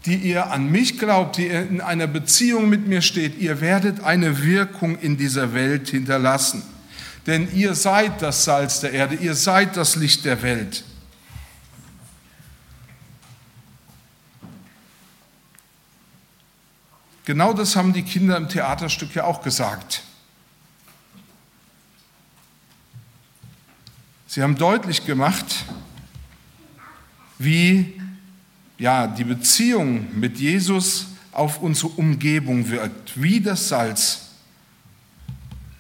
die 0.07 0.16
ihr 0.16 0.50
an 0.50 0.71
mich 0.71 0.99
glaubt, 0.99 1.37
die 1.37 1.49
ihr 1.49 1.69
in 1.69 1.80
einer 1.80 2.07
Beziehung 2.07 2.69
mit 2.69 2.87
mir 2.87 3.02
steht, 3.02 3.38
ihr 3.38 3.61
werdet 3.61 4.04
eine 4.04 4.42
Wirkung 4.42 4.99
in 4.99 5.16
dieser 5.16 5.52
Welt 5.52 5.88
hinterlassen. 5.88 6.62
Denn 7.26 7.49
ihr 7.54 7.75
seid 7.75 8.23
das 8.23 8.45
Salz 8.45 8.80
der 8.80 8.92
Erde, 8.92 9.16
ihr 9.16 9.35
seid 9.35 9.76
das 9.76 9.97
Licht 9.97 10.25
der 10.25 10.42
Welt. 10.42 10.85
Genau 17.25 17.52
das 17.52 17.76
haben 17.76 17.92
die 17.92 18.02
Kinder 18.02 18.37
im 18.37 18.49
Theaterstück 18.49 19.14
ja 19.14 19.25
auch 19.25 19.42
gesagt. 19.42 20.02
Sie 24.33 24.45
haben 24.45 24.55
deutlich 24.55 25.07
gemacht, 25.07 25.45
wie 27.41 28.01
ja, 28.79 29.09
die 29.09 29.25
Beziehung 29.25 30.07
mit 30.21 30.39
Jesus 30.39 31.07
auf 31.33 31.61
unsere 31.61 31.89
Umgebung 31.89 32.71
wirkt, 32.71 33.21
wie 33.21 33.41
das 33.41 33.67
Salz. 33.67 34.29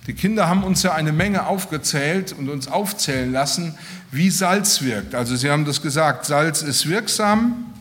Die 0.08 0.14
Kinder 0.14 0.48
haben 0.48 0.64
uns 0.64 0.82
ja 0.82 0.94
eine 0.94 1.12
Menge 1.12 1.46
aufgezählt 1.46 2.32
und 2.32 2.48
uns 2.48 2.66
aufzählen 2.66 3.30
lassen, 3.30 3.78
wie 4.10 4.30
Salz 4.30 4.82
wirkt. 4.82 5.14
Also 5.14 5.36
sie 5.36 5.48
haben 5.48 5.64
das 5.64 5.80
gesagt, 5.80 6.26
Salz 6.26 6.62
ist 6.62 6.88
wirksam, 6.88 7.72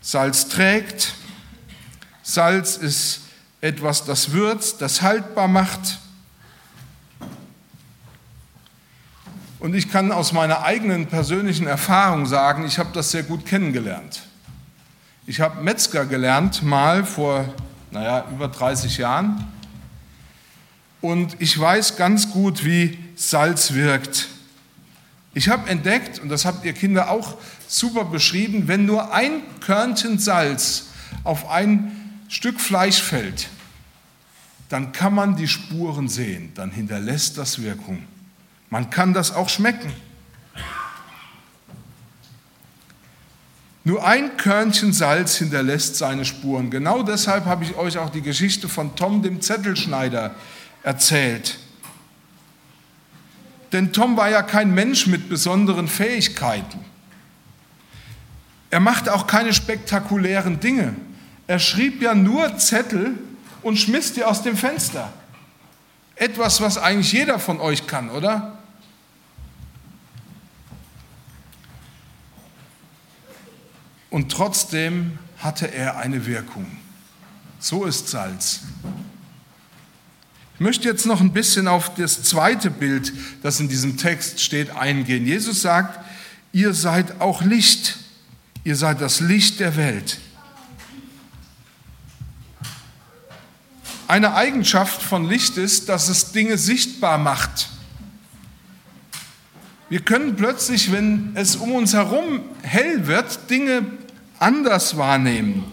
Salz 0.00 0.46
trägt, 0.48 1.14
Salz 2.22 2.76
ist 2.76 3.22
etwas, 3.60 4.04
das 4.04 4.30
würzt, 4.30 4.82
das 4.82 5.02
haltbar 5.02 5.48
macht. 5.48 5.98
Und 9.60 9.74
ich 9.74 9.90
kann 9.90 10.10
aus 10.10 10.32
meiner 10.32 10.62
eigenen 10.62 11.06
persönlichen 11.06 11.66
Erfahrung 11.66 12.24
sagen, 12.24 12.64
ich 12.64 12.78
habe 12.78 12.90
das 12.94 13.10
sehr 13.10 13.22
gut 13.22 13.44
kennengelernt. 13.44 14.22
Ich 15.26 15.40
habe 15.40 15.62
Metzger 15.62 16.06
gelernt, 16.06 16.62
mal 16.62 17.04
vor, 17.04 17.44
naja, 17.90 18.26
über 18.32 18.48
30 18.48 18.96
Jahren. 18.96 19.46
Und 21.02 21.36
ich 21.40 21.58
weiß 21.58 21.96
ganz 21.96 22.30
gut, 22.30 22.64
wie 22.64 22.98
Salz 23.16 23.74
wirkt. 23.74 24.28
Ich 25.34 25.50
habe 25.50 25.68
entdeckt, 25.68 26.18
und 26.18 26.30
das 26.30 26.46
habt 26.46 26.64
ihr 26.64 26.72
Kinder 26.72 27.10
auch 27.10 27.36
super 27.68 28.06
beschrieben, 28.06 28.66
wenn 28.66 28.86
nur 28.86 29.12
ein 29.12 29.42
Körnchen 29.60 30.18
Salz 30.18 30.86
auf 31.22 31.50
ein 31.50 31.92
Stück 32.28 32.60
Fleisch 32.60 33.02
fällt, 33.02 33.48
dann 34.70 34.92
kann 34.92 35.14
man 35.14 35.36
die 35.36 35.48
Spuren 35.48 36.08
sehen, 36.08 36.52
dann 36.54 36.70
hinterlässt 36.70 37.36
das 37.36 37.60
Wirkung. 37.62 38.04
Man 38.70 38.88
kann 38.88 39.12
das 39.12 39.34
auch 39.34 39.48
schmecken. 39.48 39.92
Nur 43.82 44.06
ein 44.06 44.36
Körnchen 44.36 44.92
Salz 44.92 45.36
hinterlässt 45.36 45.96
seine 45.96 46.24
Spuren. 46.24 46.70
Genau 46.70 47.02
deshalb 47.02 47.46
habe 47.46 47.64
ich 47.64 47.76
euch 47.76 47.98
auch 47.98 48.10
die 48.10 48.22
Geschichte 48.22 48.68
von 48.68 48.94
Tom 48.94 49.22
dem 49.22 49.40
Zettelschneider 49.40 50.34
erzählt. 50.82 51.58
Denn 53.72 53.92
Tom 53.92 54.16
war 54.16 54.30
ja 54.30 54.42
kein 54.42 54.74
Mensch 54.74 55.06
mit 55.06 55.28
besonderen 55.28 55.88
Fähigkeiten. 55.88 56.84
Er 58.70 58.80
machte 58.80 59.14
auch 59.14 59.26
keine 59.26 59.52
spektakulären 59.52 60.60
Dinge. 60.60 60.94
Er 61.46 61.58
schrieb 61.58 62.02
ja 62.02 62.14
nur 62.14 62.58
Zettel 62.58 63.18
und 63.62 63.78
schmiss 63.78 64.12
die 64.12 64.24
aus 64.24 64.42
dem 64.42 64.56
Fenster. 64.56 65.12
Etwas, 66.14 66.60
was 66.60 66.78
eigentlich 66.78 67.12
jeder 67.12 67.38
von 67.38 67.60
euch 67.60 67.86
kann, 67.86 68.10
oder? 68.10 68.59
Und 74.10 74.30
trotzdem 74.30 75.18
hatte 75.38 75.72
er 75.72 75.96
eine 75.96 76.26
Wirkung. 76.26 76.66
So 77.58 77.84
ist 77.84 78.08
Salz. 78.08 78.60
Ich 80.54 80.60
möchte 80.60 80.88
jetzt 80.88 81.06
noch 81.06 81.20
ein 81.20 81.32
bisschen 81.32 81.68
auf 81.68 81.94
das 81.94 82.22
zweite 82.22 82.70
Bild, 82.70 83.12
das 83.42 83.60
in 83.60 83.68
diesem 83.68 83.96
Text 83.96 84.40
steht, 84.40 84.70
eingehen. 84.76 85.26
Jesus 85.26 85.62
sagt, 85.62 86.04
ihr 86.52 86.74
seid 86.74 87.20
auch 87.20 87.42
Licht, 87.42 87.96
ihr 88.64 88.76
seid 88.76 89.00
das 89.00 89.20
Licht 89.20 89.60
der 89.60 89.76
Welt. 89.76 90.18
Eine 94.06 94.34
Eigenschaft 94.34 95.00
von 95.00 95.28
Licht 95.28 95.56
ist, 95.56 95.88
dass 95.88 96.08
es 96.08 96.32
Dinge 96.32 96.58
sichtbar 96.58 97.16
macht. 97.16 97.68
Wir 99.90 100.00
können 100.00 100.36
plötzlich, 100.36 100.92
wenn 100.92 101.32
es 101.34 101.56
um 101.56 101.72
uns 101.72 101.94
herum 101.94 102.42
hell 102.62 103.08
wird, 103.08 103.50
Dinge 103.50 103.84
anders 104.38 104.96
wahrnehmen. 104.96 105.64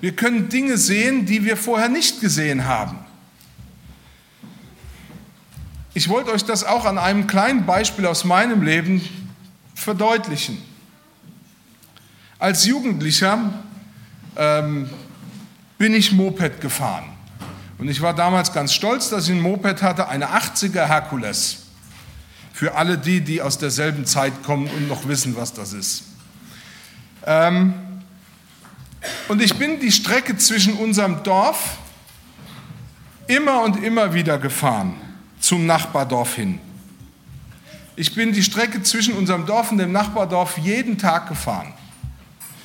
Wir 0.00 0.16
können 0.16 0.48
Dinge 0.48 0.78
sehen, 0.78 1.26
die 1.26 1.44
wir 1.44 1.58
vorher 1.58 1.90
nicht 1.90 2.22
gesehen 2.22 2.64
haben. 2.64 2.98
Ich 5.92 6.08
wollte 6.08 6.32
euch 6.32 6.44
das 6.44 6.64
auch 6.64 6.86
an 6.86 6.96
einem 6.96 7.26
kleinen 7.26 7.66
Beispiel 7.66 8.06
aus 8.06 8.24
meinem 8.24 8.62
Leben 8.62 9.06
verdeutlichen. 9.74 10.56
Als 12.38 12.64
Jugendlicher 12.64 13.62
ähm, 14.36 14.88
bin 15.76 15.94
ich 15.94 16.12
Moped 16.12 16.62
gefahren. 16.62 17.10
Und 17.76 17.88
ich 17.88 18.00
war 18.00 18.14
damals 18.14 18.54
ganz 18.54 18.72
stolz, 18.72 19.10
dass 19.10 19.28
ich 19.28 19.34
ein 19.34 19.42
Moped 19.42 19.82
hatte, 19.82 20.08
eine 20.08 20.28
80er 20.28 20.86
Herkules. 20.86 21.65
Für 22.56 22.74
alle 22.74 22.96
die, 22.96 23.20
die 23.20 23.42
aus 23.42 23.58
derselben 23.58 24.06
Zeit 24.06 24.42
kommen 24.42 24.66
und 24.68 24.88
noch 24.88 25.06
wissen, 25.06 25.36
was 25.36 25.52
das 25.52 25.74
ist. 25.74 26.04
Ähm, 27.26 27.74
und 29.28 29.42
ich 29.42 29.56
bin 29.56 29.78
die 29.78 29.92
Strecke 29.92 30.38
zwischen 30.38 30.72
unserem 30.72 31.22
Dorf 31.22 31.76
immer 33.26 33.60
und 33.60 33.84
immer 33.84 34.14
wieder 34.14 34.38
gefahren, 34.38 34.94
zum 35.38 35.66
Nachbardorf 35.66 36.36
hin. 36.36 36.58
Ich 37.94 38.14
bin 38.14 38.32
die 38.32 38.42
Strecke 38.42 38.82
zwischen 38.82 39.12
unserem 39.12 39.44
Dorf 39.44 39.70
und 39.70 39.76
dem 39.76 39.92
Nachbardorf 39.92 40.56
jeden 40.56 40.96
Tag 40.96 41.28
gefahren. 41.28 41.74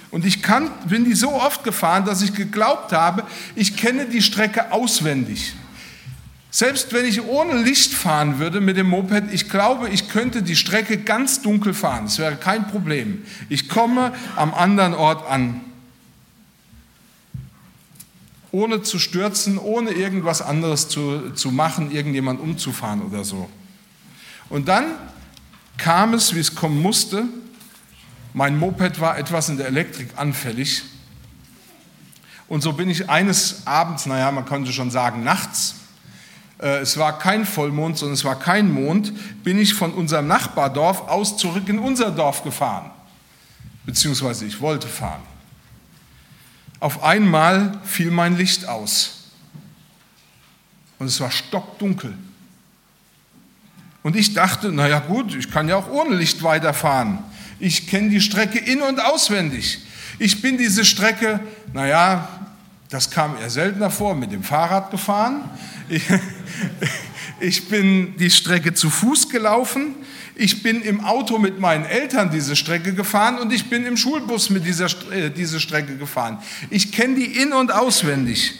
Und 0.09 0.25
ich 0.25 0.41
kann, 0.41 0.71
bin 0.87 1.03
die 1.03 1.15
so 1.15 1.33
oft 1.33 1.65
gefahren, 1.65 2.05
dass 2.05 2.21
ich 2.21 2.33
geglaubt 2.33 2.93
habe, 2.93 3.25
ich 3.55 3.75
kenne 3.75 4.05
die 4.05 4.21
Strecke 4.21 4.71
auswendig. 4.71 5.53
Selbst 6.53 6.91
wenn 6.91 7.05
ich 7.05 7.23
ohne 7.23 7.61
Licht 7.61 7.93
fahren 7.93 8.37
würde 8.37 8.59
mit 8.59 8.75
dem 8.75 8.89
Moped, 8.89 9.31
ich 9.31 9.49
glaube, 9.49 9.87
ich 9.87 10.09
könnte 10.09 10.43
die 10.43 10.57
Strecke 10.57 10.97
ganz 10.97 11.41
dunkel 11.41 11.73
fahren. 11.73 12.03
Das 12.05 12.19
wäre 12.19 12.35
kein 12.35 12.67
Problem. 12.67 13.23
Ich 13.47 13.69
komme 13.69 14.13
am 14.35 14.53
anderen 14.53 14.93
Ort 14.93 15.25
an. 15.29 15.61
Ohne 18.51 18.81
zu 18.83 18.99
stürzen, 18.99 19.57
ohne 19.57 19.91
irgendwas 19.91 20.41
anderes 20.41 20.89
zu, 20.89 21.31
zu 21.31 21.51
machen, 21.51 21.89
irgendjemand 21.89 22.41
umzufahren 22.41 23.01
oder 23.01 23.23
so. 23.23 23.49
Und 24.49 24.67
dann 24.67 24.87
kam 25.77 26.13
es, 26.13 26.35
wie 26.35 26.39
es 26.39 26.53
kommen 26.53 26.81
musste. 26.81 27.23
Mein 28.33 28.59
Moped 28.59 28.99
war 28.99 29.17
etwas 29.17 29.47
in 29.47 29.55
der 29.55 29.67
Elektrik 29.67 30.09
anfällig. 30.17 30.83
Und 32.49 32.59
so 32.59 32.73
bin 32.73 32.89
ich 32.89 33.09
eines 33.09 33.65
Abends, 33.65 34.05
naja, 34.05 34.29
man 34.33 34.43
könnte 34.43 34.73
schon 34.73 34.91
sagen 34.91 35.23
nachts, 35.23 35.75
es 36.61 36.97
war 36.97 37.17
kein 37.17 37.45
Vollmond, 37.45 37.97
sondern 37.97 38.13
es 38.13 38.23
war 38.23 38.37
kein 38.37 38.71
Mond, 38.71 39.11
bin 39.43 39.57
ich 39.57 39.73
von 39.73 39.93
unserem 39.93 40.27
Nachbardorf 40.27 41.07
aus 41.07 41.37
zurück 41.37 41.67
in 41.67 41.79
unser 41.79 42.11
Dorf 42.11 42.43
gefahren. 42.43 42.91
Beziehungsweise 43.85 44.45
ich 44.45 44.61
wollte 44.61 44.87
fahren. 44.87 45.23
Auf 46.79 47.03
einmal 47.03 47.79
fiel 47.83 48.11
mein 48.11 48.37
Licht 48.37 48.67
aus. 48.67 49.29
Und 50.99 51.07
es 51.07 51.19
war 51.19 51.31
stockdunkel. 51.31 52.13
Und 54.03 54.15
ich 54.15 54.33
dachte, 54.33 54.71
naja 54.71 54.99
gut, 54.99 55.35
ich 55.35 55.49
kann 55.49 55.67
ja 55.67 55.75
auch 55.75 55.89
ohne 55.89 56.15
Licht 56.15 56.43
weiterfahren. 56.43 57.19
Ich 57.59 57.87
kenne 57.87 58.09
die 58.09 58.21
Strecke 58.21 58.59
in 58.59 58.81
und 58.81 58.99
auswendig. 58.99 59.79
Ich 60.19 60.41
bin 60.41 60.57
diese 60.57 60.85
Strecke, 60.85 61.39
naja, 61.73 62.27
das 62.89 63.09
kam 63.09 63.37
eher 63.37 63.49
seltener 63.49 63.89
vor, 63.89 64.15
mit 64.15 64.31
dem 64.31 64.43
Fahrrad 64.43 64.91
gefahren. 64.91 65.49
Ich, 67.39 67.67
bin 67.67 68.15
die 68.17 68.29
Strecke 68.29 68.73
zu 68.73 68.89
Fuß 68.89 69.29
gelaufen. 69.29 69.95
Ich 70.35 70.61
bin 70.61 70.83
im 70.83 71.01
Auto 71.01 71.39
mit 71.39 71.59
meinen 71.59 71.85
Eltern 71.85 72.29
diese 72.29 72.55
Strecke 72.55 72.93
gefahren 72.93 73.39
und 73.39 73.51
ich 73.51 73.67
bin 73.67 73.85
im 73.85 73.97
Schulbus 73.97 74.51
mit 74.51 74.63
dieser 74.63 74.87
äh, 75.11 75.31
diese 75.31 75.59
Strecke 75.59 75.97
gefahren. 75.97 76.37
Ich 76.69 76.91
kenne 76.91 77.15
die 77.15 77.25
in- 77.25 77.53
und 77.53 77.71
auswendig. 77.71 78.53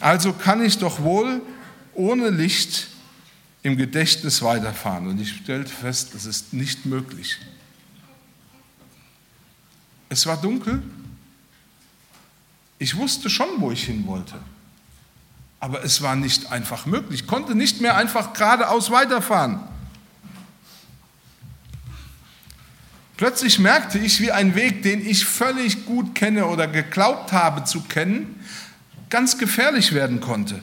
Also 0.00 0.32
kann 0.32 0.64
ich 0.64 0.78
doch 0.78 1.02
wohl 1.02 1.42
ohne 1.92 2.30
Licht 2.30 2.88
im 3.62 3.76
Gedächtnis 3.76 4.40
weiterfahren. 4.40 5.06
Und 5.06 5.20
ich 5.20 5.36
stellte 5.36 5.70
fest, 5.70 6.14
das 6.14 6.24
ist 6.24 6.54
nicht 6.54 6.86
möglich. 6.86 7.38
Es 10.08 10.26
war 10.26 10.40
dunkel 10.40 10.82
ich 12.82 12.96
wusste 12.96 13.30
schon, 13.30 13.46
wo 13.58 13.70
ich 13.70 13.84
hin 13.84 14.04
wollte. 14.08 14.34
Aber 15.62 15.84
es 15.84 16.02
war 16.02 16.16
nicht 16.16 16.50
einfach 16.50 16.86
möglich. 16.86 17.20
Ich 17.20 17.26
konnte 17.28 17.54
nicht 17.54 17.80
mehr 17.80 17.96
einfach 17.96 18.32
geradeaus 18.32 18.90
weiterfahren. 18.90 19.60
Plötzlich 23.16 23.60
merkte 23.60 24.00
ich, 24.00 24.20
wie 24.20 24.32
ein 24.32 24.56
Weg, 24.56 24.82
den 24.82 25.06
ich 25.06 25.24
völlig 25.24 25.86
gut 25.86 26.16
kenne 26.16 26.46
oder 26.46 26.66
geglaubt 26.66 27.30
habe 27.30 27.62
zu 27.62 27.82
kennen, 27.82 28.44
ganz 29.08 29.38
gefährlich 29.38 29.92
werden 29.92 30.20
konnte, 30.20 30.60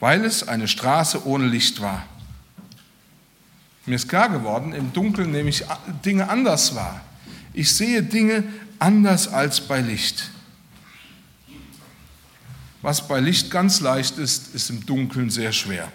weil 0.00 0.24
es 0.24 0.48
eine 0.48 0.66
Straße 0.66 1.26
ohne 1.26 1.44
Licht 1.44 1.82
war. 1.82 2.06
Mir 3.84 3.96
ist 3.96 4.08
klar 4.08 4.30
geworden, 4.30 4.72
im 4.72 4.94
Dunkeln 4.94 5.30
nehme 5.30 5.50
ich 5.50 5.66
Dinge 6.06 6.30
anders 6.30 6.74
wahr. 6.74 7.02
Ich 7.52 7.76
sehe 7.76 8.02
Dinge 8.02 8.44
anders 8.78 9.28
als 9.28 9.60
bei 9.60 9.82
Licht. 9.82 10.30
Was 12.82 13.06
bei 13.06 13.20
Licht 13.20 13.50
ganz 13.50 13.80
leicht 13.80 14.16
ist, 14.16 14.54
ist 14.54 14.70
im 14.70 14.86
Dunkeln 14.86 15.30
sehr 15.30 15.52
schwer. 15.52 15.90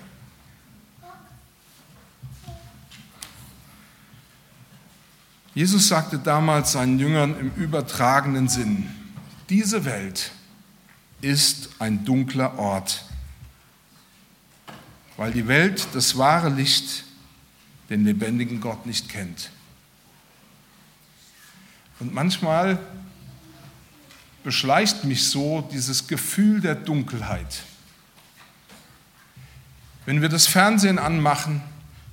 Jesus 5.56 5.88
sagte 5.88 6.20
damals 6.20 6.74
seinen 6.74 7.00
Jüngern 7.00 7.40
im 7.40 7.52
übertragenen 7.56 8.50
Sinn, 8.50 8.90
diese 9.50 9.86
Welt 9.86 10.32
ist 11.22 11.70
ein 11.80 12.04
dunkler 12.04 12.60
Ort, 12.60 13.06
weil 15.18 15.32
die 15.32 15.48
Welt 15.48 15.88
das 15.94 16.18
wahre 16.18 16.50
Licht, 16.50 17.06
den 17.90 18.04
lebendigen 18.04 18.60
Gott 18.60 18.86
nicht 18.86 19.08
kennt. 19.08 19.50
Und 22.00 22.14
manchmal 22.14 22.80
beschleicht 24.46 25.04
mich 25.06 25.28
so 25.28 25.68
dieses 25.74 26.08
Gefühl 26.08 26.62
der 26.62 26.76
Dunkelheit. 26.76 27.64
Wenn 30.06 30.22
wir 30.22 30.30
das 30.30 30.46
Fernsehen 30.46 31.00
anmachen, 31.00 31.62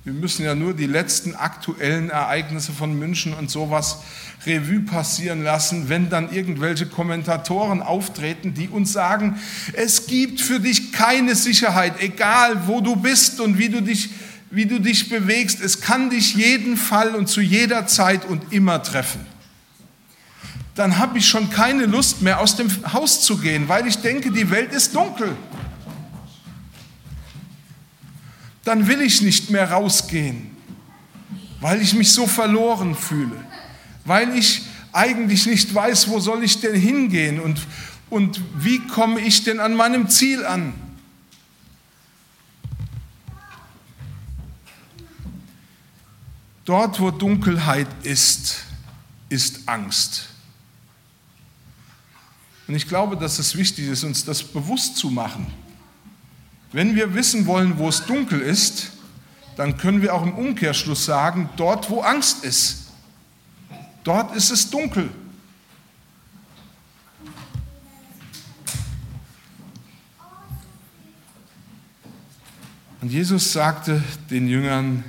wir 0.03 0.13
müssen 0.13 0.43
ja 0.43 0.55
nur 0.55 0.73
die 0.73 0.87
letzten 0.87 1.35
aktuellen 1.35 2.09
Ereignisse 2.09 2.73
von 2.73 2.97
München 2.97 3.35
und 3.35 3.51
sowas 3.51 3.99
Revue 4.47 4.79
passieren 4.79 5.43
lassen, 5.43 5.89
wenn 5.89 6.09
dann 6.09 6.33
irgendwelche 6.33 6.87
Kommentatoren 6.87 7.83
auftreten, 7.83 8.55
die 8.55 8.67
uns 8.67 8.91
sagen, 8.91 9.39
es 9.73 10.07
gibt 10.07 10.41
für 10.41 10.59
dich 10.59 10.91
keine 10.91 11.35
Sicherheit, 11.35 12.01
egal 12.01 12.65
wo 12.65 12.81
du 12.81 12.95
bist 12.95 13.41
und 13.41 13.59
wie 13.59 13.69
du 13.69 13.79
dich, 13.79 14.09
wie 14.49 14.65
du 14.65 14.79
dich 14.79 15.07
bewegst, 15.07 15.61
es 15.61 15.81
kann 15.81 16.09
dich 16.09 16.33
jeden 16.33 16.77
Fall 16.77 17.13
und 17.13 17.29
zu 17.29 17.41
jeder 17.41 17.85
Zeit 17.85 18.25
und 18.25 18.51
immer 18.51 18.81
treffen 18.81 19.32
dann 20.75 20.97
habe 20.97 21.19
ich 21.19 21.27
schon 21.27 21.49
keine 21.49 21.85
Lust 21.85 22.21
mehr 22.21 22.39
aus 22.39 22.55
dem 22.55 22.69
Haus 22.93 23.21
zu 23.21 23.37
gehen, 23.37 23.69
weil 23.69 23.85
ich 23.87 23.97
denke, 23.97 24.31
die 24.31 24.49
Welt 24.49 24.73
ist 24.73 24.95
dunkel. 24.95 25.35
Dann 28.63 28.87
will 28.87 29.01
ich 29.01 29.21
nicht 29.21 29.49
mehr 29.49 29.71
rausgehen, 29.71 30.55
weil 31.59 31.81
ich 31.81 31.93
mich 31.93 32.11
so 32.11 32.25
verloren 32.25 32.95
fühle, 32.95 33.35
weil 34.05 34.35
ich 34.35 34.63
eigentlich 34.91 35.45
nicht 35.45 35.73
weiß, 35.73 36.07
wo 36.09 36.19
soll 36.19 36.43
ich 36.43 36.59
denn 36.61 36.75
hingehen 36.75 37.39
und, 37.39 37.59
und 38.09 38.41
wie 38.57 38.79
komme 38.79 39.19
ich 39.19 39.43
denn 39.43 39.59
an 39.59 39.75
meinem 39.75 40.07
Ziel 40.07 40.45
an. 40.45 40.73
Dort, 46.65 46.99
wo 46.99 47.11
Dunkelheit 47.11 47.87
ist, 48.03 48.63
ist 49.29 49.67
Angst. 49.67 50.32
Und 52.73 52.77
ich 52.77 52.87
glaube, 52.87 53.15
dass 53.15 53.37
es 53.37 53.55
wichtig 53.55 53.87
ist, 53.87 54.03
uns 54.03 54.25
das 54.25 54.41
bewusst 54.41 54.97
zu 54.97 55.11
machen. 55.11 55.45
Wenn 56.71 56.95
wir 56.95 57.13
wissen 57.13 57.45
wollen, 57.45 57.77
wo 57.77 57.87
es 57.87 58.03
dunkel 58.07 58.41
ist, 58.41 58.93
dann 59.57 59.77
können 59.77 60.01
wir 60.01 60.11
auch 60.11 60.23
im 60.23 60.33
Umkehrschluss 60.33 61.05
sagen, 61.05 61.51
dort, 61.55 61.91
wo 61.91 62.01
Angst 62.01 62.43
ist, 62.43 62.87
dort 64.03 64.35
ist 64.35 64.49
es 64.49 64.71
dunkel. 64.71 65.07
Und 73.01 73.11
Jesus 73.11 73.53
sagte 73.53 74.03
den 74.31 74.47
Jüngern, 74.47 75.03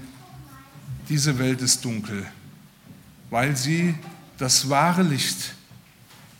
diese 1.08 1.38
Welt 1.38 1.62
ist 1.62 1.82
dunkel, 1.82 2.26
weil 3.30 3.56
sie 3.56 3.94
das 4.36 4.68
wahre 4.68 5.02
Licht 5.02 5.54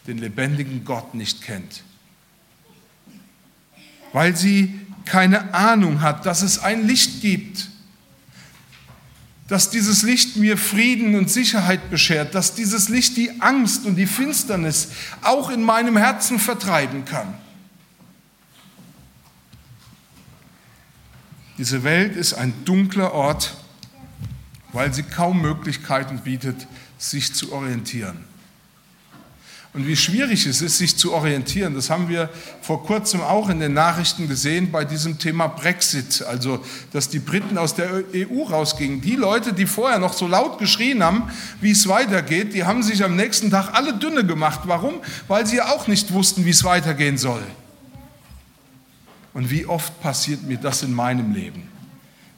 den 0.06 0.18
lebendigen 0.18 0.84
Gott 0.84 1.14
nicht 1.14 1.42
kennt. 1.42 1.82
weil 4.14 4.36
sie 4.36 4.72
keine 5.04 5.52
Ahnung 5.52 6.00
hat, 6.00 6.24
dass 6.24 6.42
es 6.42 6.60
ein 6.60 6.86
Licht 6.86 7.20
gibt, 7.20 7.68
dass 9.48 9.70
dieses 9.70 10.02
Licht 10.02 10.36
mir 10.36 10.56
Frieden 10.56 11.16
und 11.16 11.28
Sicherheit 11.28 11.90
beschert, 11.90 12.34
dass 12.34 12.54
dieses 12.54 12.88
Licht 12.88 13.16
die 13.16 13.42
Angst 13.42 13.84
und 13.84 13.96
die 13.96 14.06
Finsternis 14.06 14.88
auch 15.20 15.50
in 15.50 15.62
meinem 15.62 15.96
Herzen 15.96 16.38
vertreiben 16.38 17.04
kann. 17.04 17.34
Diese 21.58 21.82
Welt 21.82 22.16
ist 22.16 22.34
ein 22.34 22.54
dunkler 22.64 23.12
Ort, 23.12 23.56
weil 24.72 24.94
sie 24.94 25.02
kaum 25.02 25.42
Möglichkeiten 25.42 26.20
bietet, 26.20 26.66
sich 26.98 27.34
zu 27.34 27.52
orientieren. 27.52 28.24
Und 29.74 29.88
wie 29.88 29.96
schwierig 29.96 30.46
es 30.46 30.62
ist, 30.62 30.78
sich 30.78 30.96
zu 30.96 31.12
orientieren, 31.12 31.74
das 31.74 31.90
haben 31.90 32.08
wir 32.08 32.30
vor 32.62 32.86
kurzem 32.86 33.20
auch 33.20 33.48
in 33.48 33.58
den 33.58 33.74
Nachrichten 33.74 34.28
gesehen 34.28 34.70
bei 34.70 34.84
diesem 34.84 35.18
Thema 35.18 35.48
Brexit, 35.48 36.22
also 36.22 36.64
dass 36.92 37.08
die 37.08 37.18
Briten 37.18 37.58
aus 37.58 37.74
der 37.74 38.04
EU 38.14 38.44
rausgingen. 38.44 39.00
Die 39.00 39.16
Leute, 39.16 39.52
die 39.52 39.66
vorher 39.66 39.98
noch 39.98 40.12
so 40.12 40.28
laut 40.28 40.60
geschrien 40.60 41.02
haben, 41.02 41.24
wie 41.60 41.72
es 41.72 41.88
weitergeht, 41.88 42.54
die 42.54 42.62
haben 42.62 42.84
sich 42.84 43.02
am 43.02 43.16
nächsten 43.16 43.50
Tag 43.50 43.74
alle 43.74 43.94
dünne 43.94 44.24
gemacht. 44.24 44.60
Warum? 44.66 45.00
Weil 45.26 45.44
sie 45.44 45.60
auch 45.60 45.88
nicht 45.88 46.12
wussten, 46.12 46.44
wie 46.44 46.50
es 46.50 46.62
weitergehen 46.62 47.18
soll. 47.18 47.42
Und 49.32 49.50
wie 49.50 49.66
oft 49.66 50.00
passiert 50.00 50.44
mir 50.44 50.58
das 50.58 50.84
in 50.84 50.94
meinem 50.94 51.34
Leben, 51.34 51.66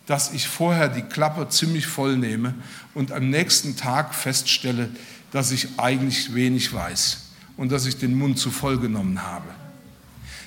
dass 0.07 0.33
ich 0.33 0.49
vorher 0.49 0.89
die 0.89 1.03
Klappe 1.03 1.51
ziemlich 1.51 1.87
voll 1.87 2.17
nehme 2.17 2.55
und 2.95 3.13
am 3.13 3.29
nächsten 3.29 3.77
Tag 3.77 4.15
feststelle, 4.15 4.89
dass 5.33 5.51
ich 5.51 5.69
eigentlich 5.77 6.33
wenig 6.33 6.73
weiß 6.73 7.26
und 7.57 7.73
dass 7.73 7.87
ich 7.87 7.99
den 7.99 8.17
Mund 8.17 8.39
zu 8.39 8.51
voll 8.51 8.79
genommen 8.79 9.23
habe. 9.23 9.49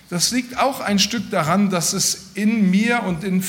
Das 0.10 0.32
liegt 0.32 0.58
auch 0.58 0.80
ein 0.80 0.98
Stück 0.98 1.30
daran, 1.30 1.70
dass 1.70 1.94
es 1.94 2.32
in 2.34 2.72
mir 2.72 3.04
und 3.04 3.24
in, 3.24 3.44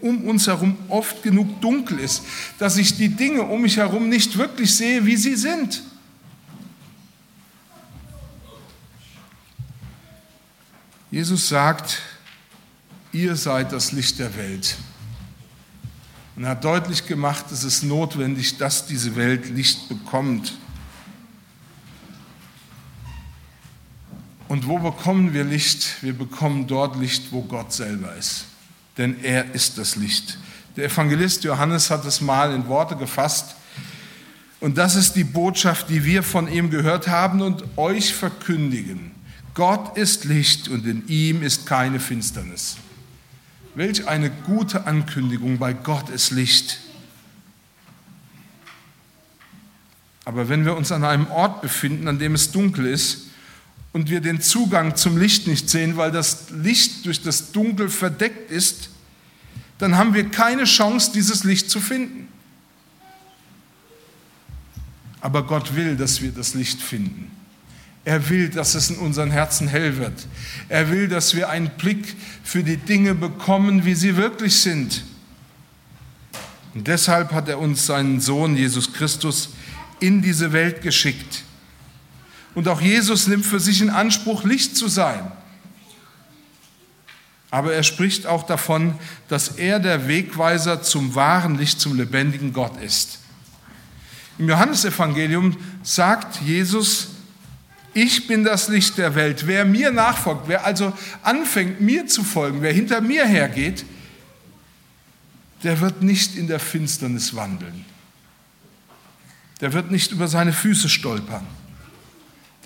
um 0.00 0.24
uns 0.24 0.46
herum 0.46 0.76
oft 0.88 1.22
genug 1.22 1.60
dunkel 1.62 1.98
ist, 1.98 2.22
dass 2.58 2.76
ich 2.76 2.96
die 2.96 3.08
Dinge 3.08 3.42
um 3.42 3.62
mich 3.62 3.78
herum 3.78 4.08
nicht 4.08 4.36
wirklich 4.36 4.74
sehe, 4.74 5.06
wie 5.06 5.16
sie 5.16 5.36
sind. 5.36 5.82
Jesus 11.10 11.48
sagt, 11.48 12.02
ihr 13.12 13.36
seid 13.36 13.72
das 13.72 13.92
Licht 13.92 14.18
der 14.18 14.36
Welt. 14.36 14.76
Und 16.36 16.44
er 16.44 16.50
hat 16.50 16.64
deutlich 16.64 17.06
gemacht, 17.06 17.46
es 17.50 17.64
ist 17.64 17.82
notwendig, 17.82 18.58
dass 18.58 18.86
diese 18.86 19.16
Welt 19.16 19.48
Licht 19.48 19.88
bekommt. 19.88 20.58
Und 24.48 24.66
wo 24.66 24.78
bekommen 24.78 25.34
wir 25.34 25.44
Licht? 25.44 26.02
Wir 26.02 26.12
bekommen 26.12 26.66
dort 26.66 26.96
Licht, 26.96 27.32
wo 27.32 27.42
Gott 27.42 27.72
selber 27.72 28.14
ist. 28.14 28.44
Denn 28.96 29.22
er 29.22 29.54
ist 29.54 29.76
das 29.76 29.96
Licht. 29.96 30.38
Der 30.76 30.84
Evangelist 30.84 31.42
Johannes 31.44 31.90
hat 31.90 32.04
es 32.04 32.20
mal 32.20 32.54
in 32.54 32.68
Worte 32.68 32.96
gefasst. 32.96 33.56
Und 34.60 34.78
das 34.78 34.94
ist 34.94 35.14
die 35.16 35.24
Botschaft, 35.24 35.88
die 35.88 36.04
wir 36.04 36.22
von 36.22 36.48
ihm 36.48 36.70
gehört 36.70 37.08
haben 37.08 37.42
und 37.42 37.64
euch 37.76 38.14
verkündigen. 38.14 39.10
Gott 39.54 39.96
ist 39.96 40.24
Licht 40.24 40.68
und 40.68 40.86
in 40.86 41.06
ihm 41.08 41.42
ist 41.42 41.66
keine 41.66 41.98
Finsternis. 41.98 42.76
Welch 43.74 44.06
eine 44.06 44.30
gute 44.30 44.86
Ankündigung, 44.86 45.58
bei 45.58 45.72
Gott 45.72 46.08
ist 46.08 46.30
Licht. 46.30 46.78
Aber 50.24 50.48
wenn 50.48 50.64
wir 50.64 50.76
uns 50.76 50.92
an 50.92 51.04
einem 51.04 51.26
Ort 51.28 51.62
befinden, 51.62 52.08
an 52.08 52.18
dem 52.18 52.34
es 52.34 52.50
dunkel 52.52 52.86
ist 52.86 53.25
und 53.96 54.10
wir 54.10 54.20
den 54.20 54.42
Zugang 54.42 54.94
zum 54.94 55.16
Licht 55.16 55.46
nicht 55.46 55.70
sehen, 55.70 55.96
weil 55.96 56.12
das 56.12 56.50
Licht 56.50 57.06
durch 57.06 57.22
das 57.22 57.52
Dunkel 57.52 57.88
verdeckt 57.88 58.50
ist, 58.50 58.90
dann 59.78 59.96
haben 59.96 60.12
wir 60.12 60.28
keine 60.28 60.64
Chance, 60.64 61.12
dieses 61.14 61.44
Licht 61.44 61.70
zu 61.70 61.80
finden. 61.80 62.28
Aber 65.22 65.46
Gott 65.46 65.74
will, 65.74 65.96
dass 65.96 66.20
wir 66.20 66.30
das 66.30 66.52
Licht 66.52 66.82
finden. 66.82 67.30
Er 68.04 68.28
will, 68.28 68.50
dass 68.50 68.74
es 68.74 68.90
in 68.90 68.96
unseren 68.98 69.30
Herzen 69.30 69.66
hell 69.66 69.96
wird. 69.96 70.26
Er 70.68 70.90
will, 70.90 71.08
dass 71.08 71.34
wir 71.34 71.48
einen 71.48 71.70
Blick 71.70 72.16
für 72.44 72.62
die 72.62 72.76
Dinge 72.76 73.14
bekommen, 73.14 73.86
wie 73.86 73.94
sie 73.94 74.18
wirklich 74.18 74.60
sind. 74.60 75.04
Und 76.74 76.86
deshalb 76.86 77.32
hat 77.32 77.48
er 77.48 77.58
uns 77.58 77.86
seinen 77.86 78.20
Sohn 78.20 78.58
Jesus 78.58 78.92
Christus 78.92 79.54
in 80.00 80.20
diese 80.20 80.52
Welt 80.52 80.82
geschickt. 80.82 81.44
Und 82.56 82.68
auch 82.68 82.80
Jesus 82.80 83.26
nimmt 83.26 83.44
für 83.44 83.60
sich 83.60 83.82
in 83.82 83.90
Anspruch, 83.90 84.42
Licht 84.42 84.78
zu 84.78 84.88
sein. 84.88 85.30
Aber 87.50 87.74
er 87.74 87.82
spricht 87.82 88.26
auch 88.26 88.44
davon, 88.44 88.98
dass 89.28 89.48
er 89.48 89.78
der 89.78 90.08
Wegweiser 90.08 90.82
zum 90.82 91.14
wahren 91.14 91.58
Licht, 91.58 91.78
zum 91.78 91.98
lebendigen 91.98 92.54
Gott 92.54 92.80
ist. 92.82 93.18
Im 94.38 94.48
Johannesevangelium 94.48 95.58
sagt 95.82 96.40
Jesus, 96.40 97.08
ich 97.92 98.26
bin 98.26 98.42
das 98.42 98.68
Licht 98.68 98.96
der 98.96 99.14
Welt. 99.14 99.46
Wer 99.46 99.66
mir 99.66 99.90
nachfolgt, 99.92 100.48
wer 100.48 100.64
also 100.64 100.94
anfängt, 101.22 101.82
mir 101.82 102.06
zu 102.06 102.24
folgen, 102.24 102.62
wer 102.62 102.72
hinter 102.72 103.02
mir 103.02 103.26
hergeht, 103.26 103.84
der 105.62 105.82
wird 105.82 106.00
nicht 106.00 106.36
in 106.36 106.46
der 106.46 106.58
Finsternis 106.58 107.36
wandeln. 107.36 107.84
Der 109.60 109.74
wird 109.74 109.90
nicht 109.90 110.10
über 110.10 110.26
seine 110.26 110.54
Füße 110.54 110.88
stolpern. 110.88 111.46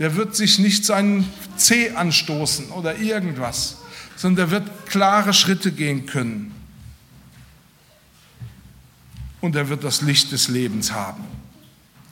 Der 0.01 0.17
wird 0.17 0.35
sich 0.35 0.59
nicht 0.59 0.85
seinen 0.85 1.31
Zeh 1.57 1.91
anstoßen 1.91 2.71
oder 2.71 2.99
irgendwas, 2.99 3.77
sondern 4.17 4.49
der 4.49 4.51
wird 4.51 4.87
klare 4.87 5.33
Schritte 5.33 5.71
gehen 5.71 6.07
können. 6.07 6.53
Und 9.41 9.55
er 9.57 9.69
wird 9.69 9.85
das 9.85 10.01
Licht 10.03 10.33
des 10.33 10.49
Lebens 10.49 10.93
haben. 10.93 11.23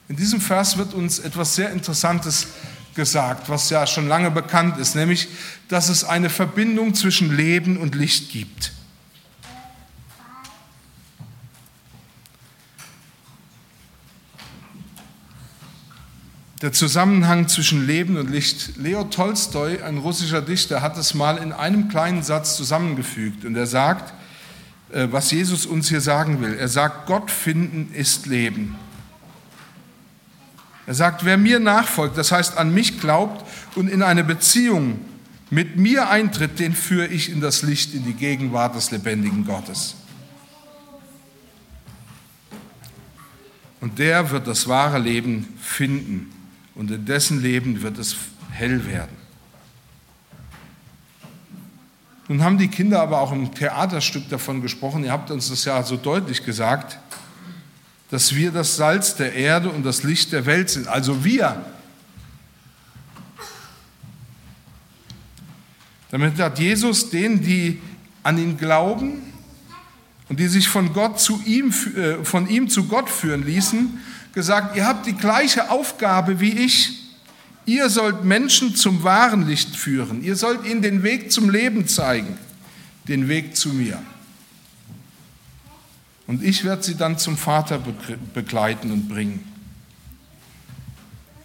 In 0.07 0.15
diesem 0.15 0.39
Vers 0.39 0.77
wird 0.77 0.93
uns 0.93 1.19
etwas 1.19 1.55
sehr 1.55 1.71
Interessantes 1.71 2.47
gesagt, 2.95 3.49
was 3.49 3.69
ja 3.69 3.85
schon 3.85 4.07
lange 4.07 4.31
bekannt 4.31 4.77
ist, 4.77 4.95
nämlich, 4.95 5.27
dass 5.67 5.89
es 5.89 6.03
eine 6.03 6.29
Verbindung 6.29 6.93
zwischen 6.93 7.35
Leben 7.35 7.77
und 7.77 7.95
Licht 7.95 8.31
gibt. 8.31 8.71
Der 16.61 16.73
Zusammenhang 16.73 17.47
zwischen 17.47 17.87
Leben 17.87 18.17
und 18.17 18.29
Licht. 18.29 18.75
Leo 18.75 19.05
Tolstoi, 19.05 19.81
ein 19.81 19.97
russischer 19.97 20.41
Dichter, 20.41 20.81
hat 20.81 20.97
es 20.97 21.13
mal 21.13 21.37
in 21.37 21.53
einem 21.53 21.87
kleinen 21.87 22.21
Satz 22.21 22.57
zusammengefügt 22.57 23.45
und 23.45 23.55
er 23.55 23.65
sagt, 23.65 24.13
äh, 24.91 25.07
was 25.09 25.31
Jesus 25.31 25.65
uns 25.65 25.87
hier 25.87 26.01
sagen 26.01 26.41
will. 26.41 26.55
Er 26.55 26.67
sagt, 26.67 27.07
Gott 27.07 27.31
finden 27.31 27.93
ist 27.93 28.25
Leben. 28.25 28.75
Er 30.85 30.95
sagt, 30.95 31.23
wer 31.23 31.37
mir 31.37 31.61
nachfolgt, 31.61 32.17
das 32.17 32.33
heißt 32.33 32.57
an 32.57 32.73
mich 32.73 32.99
glaubt 32.99 33.45
und 33.75 33.87
in 33.87 34.01
eine 34.01 34.25
Beziehung 34.25 34.99
mit 35.49 35.77
mir 35.77 36.09
eintritt, 36.09 36.59
den 36.59 36.73
führe 36.73 37.07
ich 37.07 37.31
in 37.31 37.39
das 37.39 37.61
Licht, 37.61 37.93
in 37.93 38.03
die 38.03 38.13
Gegenwart 38.13 38.75
des 38.75 38.91
lebendigen 38.91 39.45
Gottes. 39.45 39.95
Und 43.79 43.97
der 43.97 44.29
wird 44.31 44.45
das 44.45 44.67
wahre 44.67 44.99
Leben 44.99 45.47
finden 45.61 46.33
und 46.79 46.89
in 46.89 47.05
dessen 47.05 47.41
Leben 47.41 47.81
wird 47.81 47.97
es 47.97 48.15
hell 48.51 48.85
werden. 48.85 49.17
Nun 52.29 52.41
haben 52.41 52.57
die 52.57 52.69
Kinder 52.69 53.01
aber 53.01 53.19
auch 53.19 53.33
im 53.33 53.53
Theaterstück 53.53 54.29
davon 54.29 54.61
gesprochen, 54.61 55.03
ihr 55.03 55.11
habt 55.11 55.29
uns 55.29 55.49
das 55.49 55.65
ja 55.65 55.83
so 55.83 55.97
deutlich 55.97 56.45
gesagt, 56.45 56.97
dass 58.11 58.33
wir 58.33 58.51
das 58.51 58.77
Salz 58.77 59.17
der 59.17 59.33
Erde 59.33 59.67
und 59.67 59.83
das 59.83 60.03
Licht 60.03 60.31
der 60.31 60.45
Welt 60.45 60.69
sind. 60.69 60.87
Also 60.87 61.25
wir. 61.25 61.65
Damit 66.11 66.39
hat 66.39 66.59
Jesus 66.59 67.09
denen, 67.09 67.41
die 67.41 67.81
an 68.23 68.37
ihn 68.37 68.57
glauben 68.57 69.21
und 70.29 70.39
die 70.39 70.47
sich 70.47 70.69
von, 70.69 70.93
Gott 70.93 71.19
zu 71.19 71.41
ihm, 71.45 71.73
äh, 71.97 72.23
von 72.23 72.47
ihm 72.47 72.69
zu 72.69 72.85
Gott 72.85 73.09
führen 73.09 73.45
ließen, 73.45 73.99
gesagt, 74.33 74.75
ihr 74.75 74.85
habt 74.85 75.05
die 75.05 75.13
gleiche 75.13 75.69
Aufgabe 75.69 76.39
wie 76.39 76.51
ich. 76.51 76.91
Ihr 77.65 77.89
sollt 77.89 78.23
Menschen 78.23 78.75
zum 78.75 79.03
wahren 79.03 79.47
Licht 79.47 79.75
führen. 79.75 80.23
Ihr 80.23 80.35
sollt 80.35 80.65
ihnen 80.65 80.81
den 80.81 81.03
Weg 81.03 81.31
zum 81.31 81.49
Leben 81.49 81.87
zeigen, 81.87 82.37
den 83.07 83.27
Weg 83.27 83.55
zu 83.55 83.69
mir. 83.69 84.01
Und 86.25 86.43
ich 86.43 86.63
werde 86.63 86.83
sie 86.83 86.95
dann 86.95 87.17
zum 87.17 87.37
Vater 87.37 87.81
begleiten 88.33 88.91
und 88.91 89.09
bringen. 89.09 89.43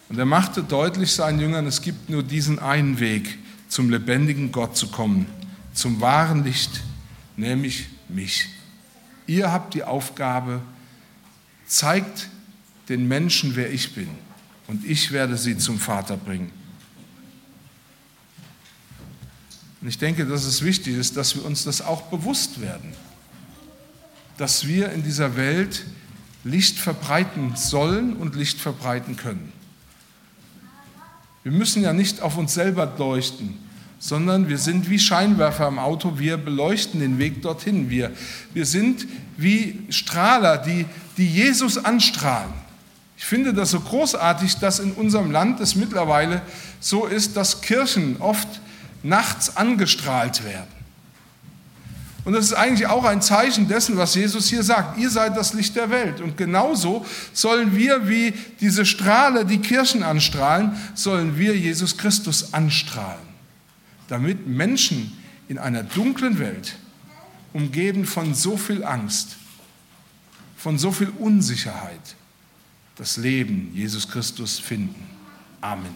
Und 0.08 0.18
er 0.18 0.26
machte 0.26 0.62
deutlich 0.62 1.12
seinen 1.12 1.40
Jüngern, 1.40 1.66
es 1.66 1.80
gibt 1.80 2.10
nur 2.10 2.22
diesen 2.22 2.58
einen 2.58 3.00
Weg, 3.00 3.38
zum 3.68 3.90
lebendigen 3.90 4.52
Gott 4.52 4.76
zu 4.76 4.88
kommen, 4.88 5.26
zum 5.72 6.00
wahren 6.00 6.44
Licht, 6.44 6.82
nämlich 7.36 7.86
mich. 8.08 8.48
Ihr 9.26 9.50
habt 9.50 9.74
die 9.74 9.84
Aufgabe, 9.84 10.60
zeigt 11.66 12.28
den 12.88 13.08
Menschen, 13.08 13.56
wer 13.56 13.72
ich 13.72 13.94
bin, 13.94 14.08
und 14.66 14.84
ich 14.84 15.12
werde 15.12 15.36
sie 15.36 15.56
zum 15.58 15.78
Vater 15.78 16.16
bringen. 16.16 16.50
Und 19.80 19.88
ich 19.88 19.98
denke, 19.98 20.24
dass 20.24 20.44
es 20.44 20.62
wichtig 20.62 20.96
ist, 20.96 21.16
dass 21.16 21.34
wir 21.34 21.44
uns 21.44 21.64
das 21.64 21.82
auch 21.82 22.02
bewusst 22.02 22.62
werden, 22.62 22.94
dass 24.38 24.66
wir 24.66 24.90
in 24.92 25.02
dieser 25.02 25.36
Welt 25.36 25.84
Licht 26.42 26.78
verbreiten 26.78 27.54
sollen 27.56 28.16
und 28.16 28.34
Licht 28.34 28.58
verbreiten 28.58 29.16
können. 29.16 29.52
Wir 31.42 31.52
müssen 31.52 31.82
ja 31.82 31.92
nicht 31.92 32.22
auf 32.22 32.38
uns 32.38 32.54
selber 32.54 32.94
leuchten, 32.98 33.58
sondern 33.98 34.48
wir 34.48 34.56
sind 34.56 34.88
wie 34.88 34.98
Scheinwerfer 34.98 35.68
im 35.68 35.78
Auto, 35.78 36.18
wir 36.18 36.38
beleuchten 36.38 37.00
den 37.00 37.18
Weg 37.18 37.42
dorthin. 37.42 37.90
Wir, 37.90 38.10
wir 38.54 38.64
sind 38.64 39.06
wie 39.36 39.82
Strahler, 39.90 40.58
die, 40.58 40.86
die 41.18 41.26
Jesus 41.26 41.76
anstrahlen. 41.76 42.63
Ich 43.24 43.28
finde 43.30 43.54
das 43.54 43.70
so 43.70 43.80
großartig, 43.80 44.58
dass 44.58 44.80
in 44.80 44.92
unserem 44.92 45.30
Land 45.30 45.58
es 45.58 45.76
mittlerweile 45.76 46.42
so 46.78 47.06
ist, 47.06 47.38
dass 47.38 47.62
Kirchen 47.62 48.18
oft 48.18 48.46
nachts 49.02 49.56
angestrahlt 49.56 50.44
werden. 50.44 50.68
Und 52.26 52.34
das 52.34 52.44
ist 52.44 52.52
eigentlich 52.52 52.86
auch 52.86 53.06
ein 53.06 53.22
Zeichen 53.22 53.66
dessen, 53.66 53.96
was 53.96 54.14
Jesus 54.14 54.48
hier 54.48 54.62
sagt. 54.62 54.98
Ihr 54.98 55.08
seid 55.08 55.38
das 55.38 55.54
Licht 55.54 55.74
der 55.74 55.88
Welt. 55.88 56.20
Und 56.20 56.36
genauso 56.36 57.06
sollen 57.32 57.74
wir, 57.74 58.10
wie 58.10 58.34
diese 58.60 58.84
Strahle 58.84 59.46
die 59.46 59.58
Kirchen 59.58 60.02
anstrahlen, 60.02 60.76
sollen 60.94 61.38
wir 61.38 61.56
Jesus 61.56 61.96
Christus 61.96 62.52
anstrahlen. 62.52 63.26
Damit 64.08 64.46
Menschen 64.46 65.16
in 65.48 65.56
einer 65.56 65.82
dunklen 65.82 66.38
Welt, 66.38 66.76
umgeben 67.54 68.04
von 68.04 68.34
so 68.34 68.58
viel 68.58 68.84
Angst, 68.84 69.36
von 70.58 70.76
so 70.76 70.92
viel 70.92 71.10
Unsicherheit, 71.18 72.16
das 72.96 73.16
Leben 73.16 73.70
Jesus 73.74 74.08
Christus 74.08 74.58
finden. 74.58 75.06
Amen. 75.60 75.94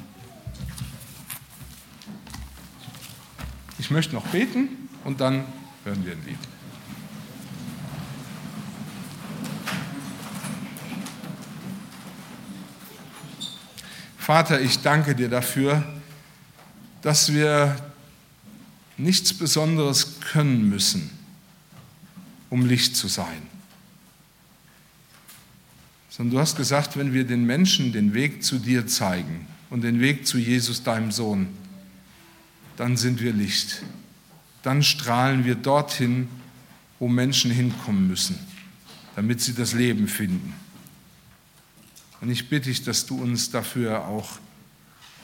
Ich 3.79 3.91
möchte 3.91 4.15
noch 4.15 4.27
beten 4.27 4.89
und 5.05 5.21
dann 5.21 5.45
hören 5.85 6.05
wir 6.05 6.13
ein 6.13 6.25
Lied. 6.27 6.39
Vater, 14.17 14.61
ich 14.61 14.83
danke 14.83 15.15
dir 15.15 15.31
dafür, 15.31 15.83
dass 17.01 17.33
wir 17.33 17.77
nichts 18.99 19.33
Besonderes 19.33 20.21
können 20.21 20.69
müssen, 20.69 21.11
um 22.51 22.67
Licht 22.67 22.97
zu 22.97 23.09
sein. 23.09 23.58
Sondern 26.18 26.35
du 26.35 26.40
hast 26.40 26.57
gesagt, 26.57 26.98
wenn 26.98 27.14
wir 27.14 27.24
den 27.24 27.46
Menschen 27.46 27.92
den 27.92 28.12
Weg 28.12 28.42
zu 28.42 28.59
dir 28.59 28.88
zeigen 28.88 29.46
und 29.70 29.83
den 29.83 30.00
Weg 30.00 30.26
zu 30.26 30.37
Jesus, 30.37 30.83
deinem 30.83 31.12
Sohn, 31.12 31.46
dann 32.76 32.96
sind 32.96 33.22
wir 33.22 33.33
Licht. 33.33 33.83
Dann 34.64 34.83
strahlen 34.83 35.44
wir 35.44 35.54
dorthin, 35.54 36.28
wo 36.98 37.07
Menschen 37.07 37.52
hinkommen 37.52 38.09
müssen, 38.09 38.37
damit 39.14 39.40
sie 39.40 39.54
das 39.54 39.72
Leben 39.72 40.09
finden. 40.09 40.52
Und 42.20 42.31
ich 42.31 42.48
bitte 42.48 42.68
dich, 42.68 42.83
dass 42.83 43.07
du 43.07 43.22
uns 43.22 43.52
dafür 43.52 44.07
auch 44.07 44.40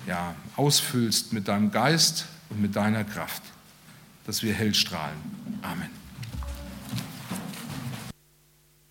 ja, 0.07 0.37
ausfüllst 0.55 1.33
mit 1.33 1.49
deinem 1.49 1.73
Geist 1.73 2.27
und 2.51 2.63
mit 2.63 2.77
deiner 2.77 3.03
Kraft, 3.03 3.43
dass 4.27 4.45
wir 4.45 4.55
hell 4.55 4.75
strahlen. 4.75 5.19
Amen. 5.63 6.04